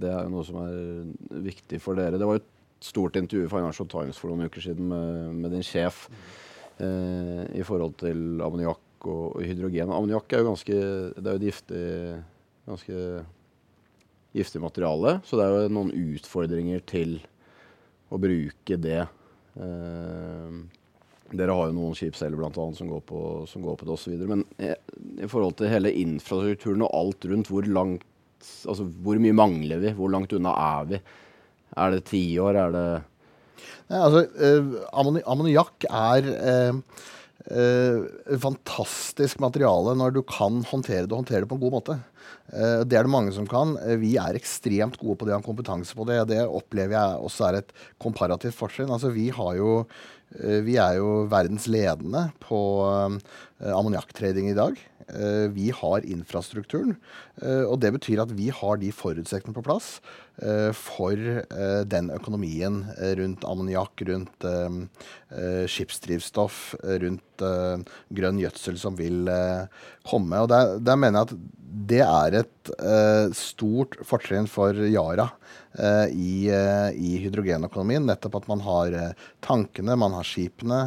det, 0.00 0.08
er 0.10 0.24
jo 0.24 0.32
noe 0.32 0.46
som 0.48 0.58
er 0.64 1.42
viktig 1.44 1.80
for 1.84 1.98
dere. 1.98 2.18
Det 2.18 2.26
var 2.26 2.40
jo 2.40 2.42
et 2.42 2.86
stort 2.86 3.20
intervju 3.20 3.46
i 3.46 3.52
Financial 3.52 3.88
Times 3.88 4.18
for 4.18 4.32
noen 4.32 4.48
uker 4.50 4.64
siden 4.64 4.88
med, 4.90 5.36
med 5.44 5.54
din 5.54 5.64
sjef 5.66 6.08
eh, 6.80 7.44
i 7.54 7.62
forhold 7.66 7.94
til 8.02 8.40
ammoniakk 8.42 9.06
og, 9.06 9.36
og 9.36 9.44
hydrogen. 9.44 9.92
Ammoniakk 9.92 10.32
er 10.32 10.42
jo 10.42 10.50
ganske 10.50 10.80
det 11.14 11.22
er 11.22 11.30
jo 11.30 11.42
et 11.42 11.46
giftig, 11.46 11.84
ganske 12.66 13.24
giftig 14.36 14.60
materiale, 14.60 15.18
så 15.24 15.38
det 15.38 15.46
er 15.46 15.54
jo 15.54 15.74
noen 15.76 15.92
utfordringer 15.94 16.82
til 16.88 17.18
å 18.12 18.18
bruke 18.20 18.78
det. 18.80 19.04
Eh, 19.56 20.58
dere 21.34 21.56
har 21.58 21.70
jo 21.70 21.76
noen 21.76 21.96
skip 21.98 22.18
selv 22.18 22.38
blant 22.38 22.58
annet, 22.60 22.78
som 22.78 22.90
går 22.90 23.02
på, 23.08 23.20
som 23.50 23.64
går 23.64 23.78
på 23.80 23.88
det 23.88 23.96
osv. 23.96 24.26
Men 24.28 24.44
i, 24.62 24.74
i, 25.16 25.30
forhold 25.30 25.56
til 25.58 25.72
hele 25.72 25.94
infrastrukturen 26.04 26.84
og 26.86 26.94
alt 26.94 27.28
rundt, 27.30 27.52
hvor 27.52 27.66
langt 27.66 28.06
Altså 28.68 28.84
hvor 29.02 29.16
mye 29.18 29.34
mangler 29.34 29.80
vi? 29.80 29.90
Hvor 29.96 30.10
langt 30.12 30.30
unna 30.36 30.52
er 30.60 30.84
vi? 30.90 30.98
Er 31.82 31.94
det 31.94 32.02
ti 32.12 32.20
år? 32.38 32.58
Er 32.60 32.74
det 32.74 32.84
Nei, 33.88 33.98
altså, 33.98 34.20
eh, 34.36 35.22
Ammoniakk 35.32 35.86
er 35.88 36.28
eh, 36.34 36.78
eh, 37.48 38.36
fantastisk 38.42 39.40
materiale 39.42 39.96
når 39.98 40.18
du 40.18 40.20
kan 40.28 40.60
håndtere 40.68 41.06
det 41.06 41.14
og 41.14 41.22
håndtere 41.22 41.44
det 41.44 41.50
på 41.50 41.58
en 41.58 41.64
god 41.64 41.76
måte. 41.78 41.98
Eh, 42.52 42.82
det 42.86 42.98
er 42.98 43.06
det 43.06 43.12
mange 43.12 43.34
som 43.34 43.46
kan. 43.50 43.74
Eh, 43.82 43.98
vi 44.00 44.14
er 44.20 44.38
ekstremt 44.38 44.98
gode 45.00 45.18
på 45.20 45.28
det, 45.28 45.34
har 45.34 45.46
kompetanse 45.46 45.96
på 45.98 46.06
det. 46.08 46.20
Det 46.30 46.42
opplever 46.46 46.96
jeg 46.96 47.22
også 47.28 47.48
er 47.48 47.60
et 47.60 47.72
komparativt 48.02 48.58
fortrinn. 48.58 48.92
Altså, 48.92 49.10
vi 49.14 49.30
Eh, 50.42 50.60
vi 50.66 50.76
er 50.76 50.98
jo 50.98 51.26
verdens 51.30 51.68
ledende 51.70 52.30
på 52.42 52.58
ammoniakktrading 53.62 54.50
i 54.50 54.58
dag. 54.58 54.76
Vi 55.54 55.70
har 55.70 56.02
infrastrukturen, 56.02 56.96
og 57.70 57.76
det 57.78 57.92
betyr 57.94 58.24
at 58.24 58.32
vi 58.34 58.48
har 58.50 58.80
de 58.80 58.88
forutsetningene 58.90 59.54
på 59.54 59.62
plass 59.62 60.00
for 60.74 61.14
den 61.86 62.10
økonomien 62.10 62.80
rundt 63.20 63.46
ammoniakk, 63.46 64.02
rundt 64.10 64.48
skipsdrivstoff, 65.70 66.74
rundt 66.82 67.46
grønn 68.18 68.42
gjødsel 68.42 68.82
som 68.82 68.98
vil 68.98 69.30
komme. 70.10 70.42
Og 70.42 70.50
der, 70.50 70.74
der 70.82 70.98
mener 70.98 71.22
jeg 71.22 71.30
at 71.30 71.38
det 71.86 72.02
er 72.02 72.15
et 72.40 72.70
stort 73.36 73.96
fortrinn 74.06 74.48
for 74.50 74.74
Yara 74.88 75.28
uh, 75.78 76.06
i, 76.10 76.48
uh, 76.50 76.90
i, 76.92 77.16
hydrogenøkonomien. 77.22 78.06
Nettopp 78.08 78.40
at 78.40 78.50
man 78.50 78.64
har 78.66 78.98
tankene, 79.44 79.96
man 80.00 80.16
har 80.16 80.26
skipene, 80.26 80.86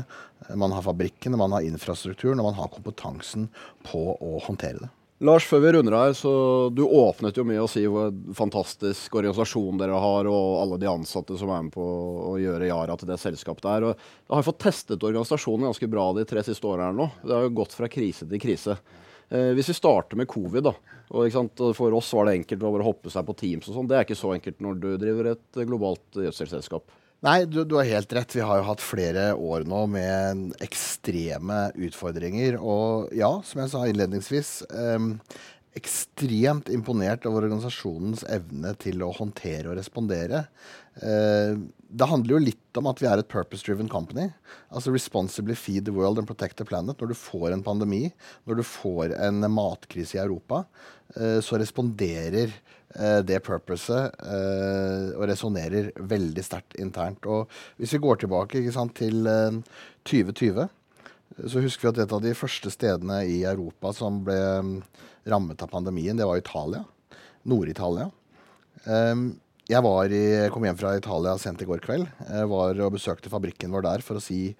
man 0.56 0.76
har 0.76 0.86
fabrikkene, 0.86 1.40
man 1.40 1.56
har 1.56 1.68
infrastrukturen, 1.68 2.42
og 2.42 2.52
man 2.52 2.60
har 2.60 2.72
kompetansen 2.74 3.50
på 3.88 4.06
å 4.16 4.40
håndtere 4.48 4.86
det. 4.86 4.94
Lars, 5.22 5.44
før 5.44 5.60
vi 5.60 5.72
runder 5.76 5.92
her, 5.92 6.14
så 6.16 6.32
du 6.72 6.86
åpnet 6.86 7.36
jo 7.36 7.44
med 7.44 7.60
å 7.60 7.66
si 7.68 7.82
hvor 7.92 8.14
fantastisk 8.38 9.18
organisasjon 9.20 9.82
dere 9.82 9.98
har, 10.00 10.30
og 10.32 10.62
alle 10.62 10.78
de 10.80 10.88
ansatte 10.88 11.36
som 11.36 11.52
er 11.52 11.66
med 11.66 11.74
på 11.74 11.84
å 11.84 12.38
gjøre 12.40 12.70
Yara 12.70 12.96
til 12.96 13.10
det 13.10 13.18
selskapet 13.20 13.66
der. 13.68 13.90
Og 13.90 13.92
jeg 14.00 14.38
har 14.38 14.46
fått 14.48 14.62
testet 14.64 15.04
organisasjonen 15.04 15.68
ganske 15.68 15.90
bra 15.92 16.06
de 16.16 16.24
tre 16.30 16.46
siste 16.48 16.64
årene 16.64 16.88
her 16.88 16.96
nå. 16.96 17.10
Det 17.20 17.36
har 17.36 17.44
jo 17.50 17.58
gått 17.60 17.76
fra 17.76 17.92
krise 17.92 18.30
til 18.32 18.40
krise. 18.40 18.78
Eh, 19.30 19.52
hvis 19.58 19.70
vi 19.70 19.78
starter 19.78 20.18
med 20.20 20.30
covid, 20.30 20.66
da. 20.66 20.74
Og, 21.10 21.74
For 21.78 21.94
oss 21.98 22.14
var 22.14 22.30
det 22.30 22.40
enkelt 22.40 22.64
å 22.64 22.74
bare 22.74 22.86
hoppe 22.86 23.12
seg 23.14 23.26
på 23.26 23.36
Teams 23.38 23.70
og 23.70 23.78
sånn. 23.78 23.90
Det 23.90 23.98
er 23.98 24.08
ikke 24.08 24.18
så 24.18 24.34
enkelt 24.36 24.60
når 24.62 24.82
du 24.82 24.90
driver 25.02 25.32
et 25.34 25.62
globalt 25.66 26.20
gjødselselskap. 26.22 26.98
Nei, 27.26 27.44
du, 27.50 27.66
du, 27.68 27.76
har 27.76 27.90
helt 27.90 28.14
rett. 28.16 28.36
Vi 28.38 28.44
har 28.46 28.62
jo 28.62 28.68
hatt 28.70 28.84
flere 28.84 29.34
år 29.36 29.66
nå 29.68 29.84
med 29.92 30.54
ekstreme 30.64 31.66
utfordringer. 31.76 32.60
Og 32.62 33.10
ja, 33.18 33.32
som 33.46 33.64
jeg 33.64 33.74
sa 33.74 33.84
innledningsvis, 33.90 34.54
eh, 34.72 35.10
ekstremt 35.80 36.70
imponert 36.74 37.28
over 37.30 37.46
organisasjonens 37.46 38.24
evne 38.32 38.74
til 38.82 39.04
å 39.06 39.12
håndtere 39.18 39.70
og 39.70 39.78
respondere. 39.78 40.46
Eh, 41.02 41.58
det 41.90 42.06
handler 42.06 42.36
jo 42.36 42.42
litt 42.44 42.78
om 42.78 42.90
at 42.92 43.02
vi 43.02 43.08
er 43.10 43.22
et 43.22 43.30
purpose-driven 43.32 43.90
company. 43.90 44.28
Altså 44.70 44.94
responsibly 44.94 45.56
feed 45.58 45.88
the 45.88 45.96
world 45.96 46.20
and 46.20 46.28
protect 46.30 46.58
the 46.60 46.68
planet. 46.68 47.00
Når 47.00 47.14
du 47.14 47.18
får 47.18 47.54
en 47.54 47.66
pandemi, 47.66 48.10
når 48.46 48.60
du 48.60 48.66
får 48.68 49.16
en 49.18 49.48
matkrise 49.54 50.18
i 50.18 50.22
Europa, 50.22 50.66
eh, 51.16 51.40
så 51.46 51.60
responderer 51.62 52.52
eh, 52.52 53.22
det 53.26 53.42
purposet 53.48 54.20
og 54.20 55.26
resonnerer 55.30 55.92
veldig 55.98 56.46
sterkt 56.46 56.78
internt. 56.82 57.26
Og 57.26 57.50
hvis 57.80 57.96
vi 57.96 58.04
går 58.04 58.22
tilbake 58.22 58.64
sant, 58.76 58.96
til 59.00 59.26
2020, 60.06 60.70
så 61.48 61.62
husker 61.64 61.88
vi 61.88 61.92
at 61.94 62.06
et 62.06 62.16
av 62.16 62.24
de 62.24 62.36
første 62.36 62.72
stedene 62.74 63.22
i 63.30 63.44
Europa 63.48 63.94
som 63.96 64.24
ble 64.26 64.40
mm, 64.66 64.72
rammet 65.30 65.62
av 65.64 65.72
pandemien, 65.72 66.18
det 66.18 66.28
var 66.28 66.42
Italia. 66.42 66.84
Nord-Italia. 67.48 68.10
Um, 68.86 69.40
jeg 69.70 69.86
i, 70.18 70.50
kom 70.50 70.64
hjem 70.66 70.78
fra 70.80 70.96
Italia 70.98 71.36
sent 71.38 71.62
i 71.62 71.68
går 71.70 71.84
kveld. 71.84 72.08
Jeg 72.26 72.50
var 72.50 72.80
og 72.82 72.96
besøkte 72.96 73.30
fabrikken 73.30 73.70
vår 73.70 73.86
der 73.86 74.02
for 74.02 74.18
å 74.18 74.24
si 74.24 74.56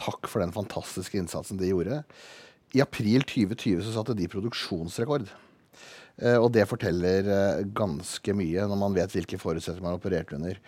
takk 0.00 0.24
for 0.30 0.40
den 0.40 0.54
fantastiske 0.54 1.18
innsatsen 1.20 1.60
de 1.60 1.68
gjorde. 1.68 2.00
I 2.74 2.80
april 2.80 3.26
2020 3.28 3.84
så 3.84 3.92
satte 3.92 4.16
de 4.16 4.30
produksjonsrekord. 4.32 5.28
Eh, 6.22 6.36
og 6.38 6.52
det 6.54 6.66
forteller 6.70 7.26
eh, 7.26 7.62
ganske 7.74 8.34
mye 8.38 8.66
når 8.70 8.78
man 8.78 8.94
vet 8.94 9.14
hvilke 9.16 9.38
forutsetninger 9.40 9.82
man 9.82 9.96
har 9.96 9.98
operert 9.98 10.30
under. 10.36 10.60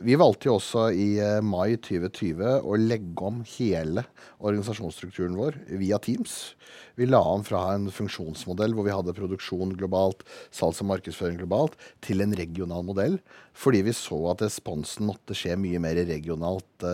Vi 0.00 0.16
valgte 0.18 0.48
jo 0.48 0.56
også 0.56 0.86
i 0.96 1.08
eh, 1.20 1.42
mai 1.44 1.76
2020 1.76 2.64
å 2.64 2.78
legge 2.80 3.26
om 3.28 3.42
hele 3.56 4.06
organisasjonsstrukturen 4.40 5.36
vår 5.36 5.58
via 5.82 6.00
Teams. 6.00 6.54
Vi 6.96 7.08
la 7.10 7.20
om 7.20 7.44
fra 7.44 7.66
en 7.74 7.90
funksjonsmodell 7.92 8.72
hvor 8.72 8.88
vi 8.88 8.94
hadde 8.94 9.16
produksjon 9.16 9.76
globalt, 9.76 10.24
salgs- 10.54 10.80
og 10.80 10.88
markedsføring 10.94 11.36
globalt, 11.42 11.76
til 12.04 12.24
en 12.24 12.32
regional 12.38 12.86
modell. 12.86 13.18
Fordi 13.54 13.84
vi 13.86 13.92
så 13.94 14.16
at 14.32 14.46
responsen 14.46 15.10
måtte 15.10 15.36
skje 15.36 15.58
mye 15.60 15.82
mer 15.82 16.00
regionalt 16.08 16.86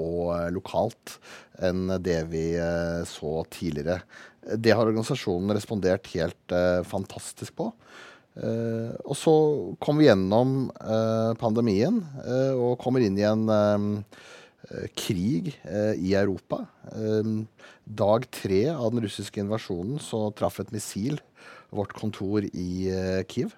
og 0.00 0.32
lokalt 0.54 1.18
enn 1.62 1.92
det 2.02 2.18
vi 2.32 2.44
så 3.06 3.34
tidligere. 3.52 4.00
Det 4.40 4.72
har 4.72 4.88
organisasjonen 4.88 5.52
respondert 5.56 6.08
helt 6.14 6.54
eh, 6.54 6.80
fantastisk 6.88 7.56
på. 7.60 7.68
Eh, 8.40 8.94
og 9.04 9.16
så 9.18 9.34
kom 9.82 10.00
vi 10.00 10.06
gjennom 10.08 10.70
eh, 10.70 11.32
pandemien 11.40 12.00
eh, 12.24 12.54
og 12.54 12.78
kommer 12.80 13.04
inn 13.04 13.18
i 13.18 13.26
en 13.28 13.44
eh, 13.50 14.86
krig 14.96 15.52
eh, 15.66 15.94
i 15.98 16.14
Europa. 16.14 16.64
dag 17.84 18.26
tre 18.30 18.62
av 18.70 18.92
den 18.94 19.02
russiske 19.02 19.40
invasjonen 19.42 19.98
så 20.02 20.28
traff 20.36 20.60
et 20.62 20.72
missil 20.72 21.18
vårt 21.74 21.92
kontor 21.94 22.46
i 22.46 22.90
Kiev. 23.30 23.52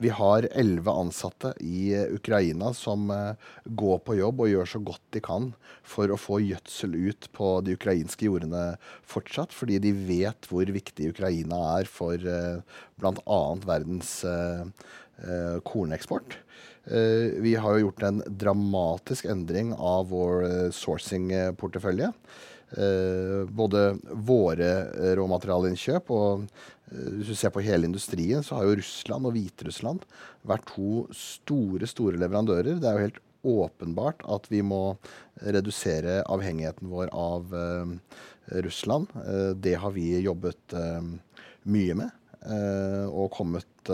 Vi 0.00 0.08
har 0.08 0.46
elleve 0.56 0.92
ansatte 0.96 1.52
i 1.60 1.90
eh, 1.92 2.08
Ukraina 2.16 2.72
som 2.74 3.10
uh, 3.12 3.36
går 3.64 3.98
på 4.06 4.16
jobb 4.16 4.40
og 4.40 4.48
gjør 4.48 4.70
så 4.72 4.80
godt 4.80 5.02
de 5.12 5.20
kan 5.20 5.50
for 5.84 6.08
å 6.08 6.16
få 6.16 6.38
gjødsel 6.40 6.96
ut 6.96 7.28
på 7.36 7.50
de 7.66 7.74
ukrainske 7.76 8.24
jordene 8.24 8.62
fortsatt, 9.04 9.52
fordi 9.52 9.76
de 9.84 9.92
vet 9.92 10.48
hvor 10.48 10.72
viktig 10.72 11.10
Ukraina 11.12 11.60
er 11.74 11.90
for 11.90 12.16
uh, 12.16 12.80
bl.a. 12.96 13.40
verdens 13.68 14.22
korneksport. 15.68 16.38
vi 17.44 17.50
har 17.60 17.74
jo 17.76 17.82
gjort 17.82 18.04
en 18.08 18.22
dramatisk 18.40 19.26
endring 19.28 19.74
av 19.76 20.06
vår 20.08 20.70
sourcing-portefølje. 20.72 22.08
både 23.52 23.82
våre 24.30 24.70
råmaterialinnkjøp 25.18 26.08
og 26.16 26.46
Eh, 26.48 26.79
hvis 26.90 27.30
du 27.30 27.36
ser 27.38 27.52
på 27.54 27.62
hele 27.62 27.86
industrien, 27.86 28.42
så 28.42 28.58
har 28.58 28.66
jo 28.66 28.78
Russland 28.80 29.28
og 29.28 29.34
Hviterussland 29.36 30.06
vært 30.48 30.66
to 30.72 31.04
store, 31.14 31.86
store 31.86 32.18
leverandører. 32.18 32.80
Det 32.82 32.88
er 32.88 32.96
jo 32.96 33.04
helt 33.06 33.20
åpenbart 33.46 34.24
at 34.28 34.48
vi 34.52 34.60
må 34.64 34.96
redusere 35.40 36.20
avhengigheten 36.28 36.90
vår 36.92 37.12
av 37.16 37.54
uh, 37.54 37.94
Russland. 38.66 39.10
Uh, 39.16 39.52
det 39.56 39.76
har 39.80 39.94
vi 39.96 40.20
jobbet 40.20 40.76
uh, 40.76 41.02
mye 41.70 41.98
med 42.04 42.16
og 42.40 43.26
kommet 43.36 43.90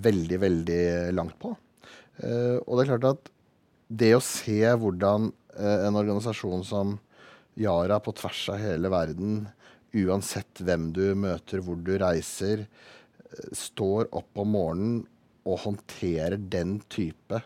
veldig, 0.00 0.38
veldig 0.40 0.84
langt 1.12 1.34
på. 1.36 1.50
og 1.52 2.70
det 2.72 2.80
er 2.80 2.88
klart 2.88 3.04
at 3.04 3.28
det 4.00 4.08
å 4.16 4.22
se 4.24 4.56
hvordan 4.80 5.26
en 5.28 5.98
organisasjon 6.00 6.64
som 6.64 6.94
Yara 7.60 8.00
på 8.00 8.16
tvers 8.16 8.40
av 8.54 8.62
hele 8.64 8.88
verden 8.88 9.44
uansett 9.96 10.62
hvem 10.64 10.90
du 10.96 11.04
møter, 11.18 11.62
hvor 11.64 11.78
du 11.80 11.94
reiser, 12.00 12.66
eh, 12.66 13.52
står 13.56 14.10
opp 14.12 14.42
om 14.42 14.54
morgenen 14.56 14.98
og 15.48 15.62
håndterer 15.64 16.36
den 16.36 16.78
type 16.92 17.40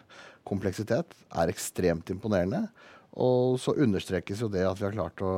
kompleksitet, 0.49 1.15
er 1.39 1.53
ekstremt 1.53 2.11
imponerende. 2.11 2.67
Og 3.21 3.59
så 3.61 3.75
understrekes 3.77 4.41
jo 4.41 4.49
det 4.49 4.65
at 4.65 4.79
vi 4.79 4.87
har 4.87 4.95
klart 4.95 5.21
å 5.25 5.33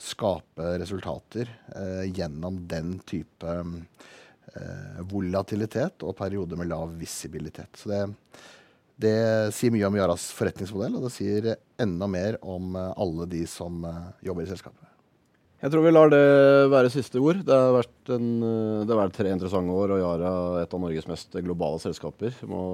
skape 0.00 0.74
resultater 0.80 1.48
eh, 1.72 2.04
gjennom 2.12 2.60
den 2.68 2.98
type 3.08 3.54
eh, 3.54 5.00
volatilitet 5.08 6.04
og 6.04 6.16
perioder 6.18 6.60
med 6.60 6.68
lav 6.68 6.92
visibilitet. 7.00 7.80
Så 7.80 7.88
det, 7.90 8.02
det, 9.00 9.16
sier 9.56 9.72
mye 9.72 9.88
om 9.88 9.96
Yaras 9.96 10.28
forretningsmodell, 10.36 10.98
og 10.98 11.08
det 11.08 11.14
sier 11.16 11.54
enda 11.80 12.10
mer 12.10 12.38
om 12.44 12.76
eh, 12.76 12.92
alle 12.92 13.30
de 13.32 13.46
som 13.48 13.80
eh, 13.88 14.02
jobber 14.28 14.44
i 14.44 14.52
selskapet. 14.52 14.93
Jeg 15.64 15.72
tror 15.72 15.80
vi 15.86 15.92
lar 15.94 16.10
det 16.12 16.24
være 16.68 16.90
siste 16.92 17.20
ord. 17.24 17.38
Det 17.40 17.56
har 17.56 17.70
vært, 17.72 18.10
en, 18.12 18.26
det 18.84 18.92
har 18.92 18.98
vært 18.98 19.14
tre 19.16 19.30
interessante 19.32 19.72
år, 19.72 19.94
og 19.94 20.02
Yara 20.02 20.32
et 20.60 20.74
av 20.76 20.82
Norges 20.82 21.06
mest 21.08 21.38
globale 21.40 21.80
selskaper. 21.80 22.34
Det 22.36 22.48
må 22.50 22.64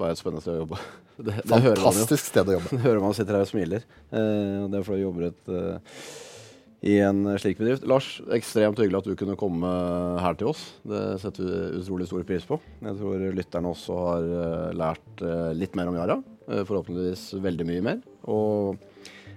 være 0.00 0.14
et 0.14 0.22
spennende 0.22 0.40
sted 0.40 0.56
å 0.56 0.62
jobbe. 0.62 0.78
Det, 1.16 1.32
det 1.48 1.58
Fantastisk 1.80 2.30
sted 2.30 2.48
å 2.48 2.56
jobbe. 2.56 2.70
Det 2.76 2.80
hører 2.86 3.04
man 3.04 3.14
sitter 3.16 3.36
her 3.36 3.44
og 3.44 3.48
smiler. 3.48 3.84
Eh, 4.12 4.64
det 4.68 4.80
er 4.80 4.88
fordi 4.88 5.00
du 5.00 5.04
jobber 5.06 5.28
et, 5.28 5.52
eh, 5.52 6.00
i 6.88 6.96
en 7.04 7.22
slik 7.40 7.60
bedrift. 7.60 7.84
Lars, 7.88 8.08
ekstremt 8.36 8.80
hyggelig 8.80 9.02
at 9.02 9.12
du 9.12 9.20
kunne 9.20 9.36
komme 9.40 9.76
her 10.24 10.40
til 10.40 10.54
oss. 10.54 10.66
Det 10.88 11.04
setter 11.20 11.44
vi 11.44 11.62
utrolig 11.82 12.08
stor 12.08 12.24
pris 12.28 12.48
på. 12.48 12.60
Jeg 12.80 13.00
tror 13.00 13.28
lytterne 13.36 13.72
også 13.76 14.00
har 14.08 14.28
lært 14.76 15.24
litt 15.56 15.76
mer 15.76 15.92
om 15.92 15.96
Yara. 16.00 16.20
Forhåpentligvis 16.48 17.30
veldig 17.44 17.68
mye 17.72 17.88
mer. 17.92 18.04
Og 18.28 18.76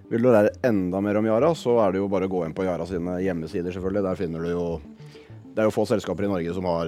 vil 0.09 0.23
du 0.25 0.31
lære 0.33 0.49
enda 0.65 0.97
mer 1.05 1.19
om 1.19 1.27
Yara, 1.29 1.51
så 1.55 1.75
er 1.83 1.91
det 1.93 1.99
jo 2.01 2.07
bare 2.11 2.25
å 2.25 2.31
gå 2.31 2.39
inn 2.45 2.55
på 2.57 2.65
Yara 2.65 2.85
sine 2.89 3.19
hjemmesider, 3.21 3.71
selvfølgelig. 3.75 4.03
Der 4.07 4.19
finner 4.19 4.39
du 4.43 4.49
jo 4.51 4.65
Det 5.49 5.59
er 5.63 5.67
jo 5.67 5.75
få 5.75 5.83
selskaper 5.89 6.23
i 6.23 6.29
Norge 6.29 6.53
som 6.55 6.65
har 6.69 6.87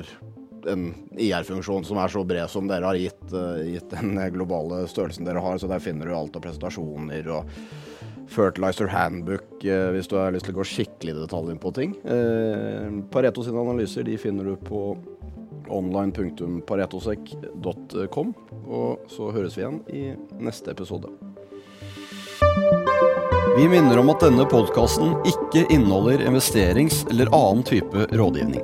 en 0.69 0.83
IR-funksjon 1.17 1.83
som 1.83 1.97
er 1.97 2.07
så 2.13 2.23
bred 2.23 2.49
som 2.49 2.67
dere 2.69 2.85
har 2.85 2.95
gitt, 2.95 3.33
uh, 3.33 3.57
gitt 3.65 3.89
den 3.91 4.33
globale 4.35 4.87
størrelsen 4.87 5.25
dere 5.27 5.39
har. 5.43 5.57
Så 5.59 5.67
der 5.67 5.79
finner 5.83 6.05
du 6.07 6.15
alt 6.15 6.35
av 6.37 6.41
presentasjoner 6.45 7.27
og 7.33 7.43
Fertilizer 8.31 8.87
Handbook 8.93 9.49
uh, 9.65 9.91
hvis 9.95 10.07
du 10.07 10.15
har 10.19 10.31
lyst 10.35 10.45
til 10.47 10.55
å 10.55 10.59
gå 10.61 10.65
skikkelig 10.71 11.11
i 11.15 11.23
detalj 11.23 11.51
på 11.61 11.69
ting. 11.77 11.91
Uh, 12.05 12.87
Pareto 13.11 13.39
sine 13.45 13.63
analyser 13.65 14.03
de 14.07 14.15
finner 14.21 14.43
du 14.47 14.53
på 14.69 14.79
online.paretosek.com. 15.71 18.27
Og 18.71 18.91
så 19.11 19.23
høres 19.35 19.57
vi 19.57 19.61
igjen 19.65 19.79
i 19.89 20.15
neste 20.45 20.67
episode. 20.71 21.30
Vi 23.57 23.67
minner 23.67 23.99
om 23.99 24.09
at 24.13 24.21
denne 24.23 24.45
podkasten 24.47 25.09
ikke 25.27 25.65
inneholder 25.73 26.21
investerings- 26.23 27.01
eller 27.11 27.27
annen 27.35 27.65
type 27.67 28.05
rådgivning. 28.15 28.63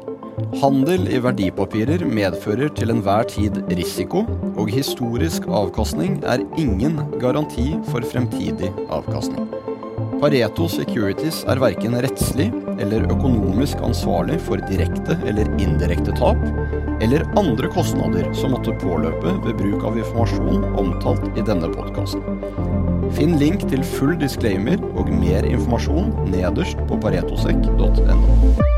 Handel 0.62 1.10
i 1.12 1.20
verdipapirer 1.20 2.06
medfører 2.08 2.72
til 2.78 2.94
enhver 2.94 3.28
tid 3.28 3.60
risiko, 3.68 4.24
og 4.56 4.72
historisk 4.72 5.44
avkastning 5.52 6.22
er 6.24 6.46
ingen 6.56 7.02
garanti 7.20 7.74
for 7.90 8.06
fremtidig 8.14 8.72
avkastning. 8.88 9.50
Pareto 10.22 10.70
Securities 10.72 11.42
er 11.52 11.60
verken 11.60 12.00
rettslig 12.00 12.48
eller 12.80 13.10
økonomisk 13.12 13.84
ansvarlig 13.84 14.40
for 14.48 14.64
direkte 14.72 15.20
eller 15.28 15.52
indirekte 15.60 16.16
tap, 16.16 16.40
eller 17.04 17.28
andre 17.36 17.68
kostnader 17.76 18.32
som 18.34 18.56
måtte 18.56 18.78
påløpe 18.80 19.36
ved 19.44 19.60
bruk 19.60 19.84
av 19.92 20.00
informasjon 20.00 20.72
omtalt 20.80 21.28
i 21.36 21.44
denne 21.44 21.76
podkasten. 21.76 22.24
Finn 23.16 23.38
link 23.40 23.64
til 23.70 23.84
full 23.84 24.18
disclaimer 24.20 24.82
og 24.98 25.12
mer 25.14 25.48
informasjon 25.48 26.12
nederst 26.32 26.82
på 26.90 27.00
paretosek.no. 27.02 28.77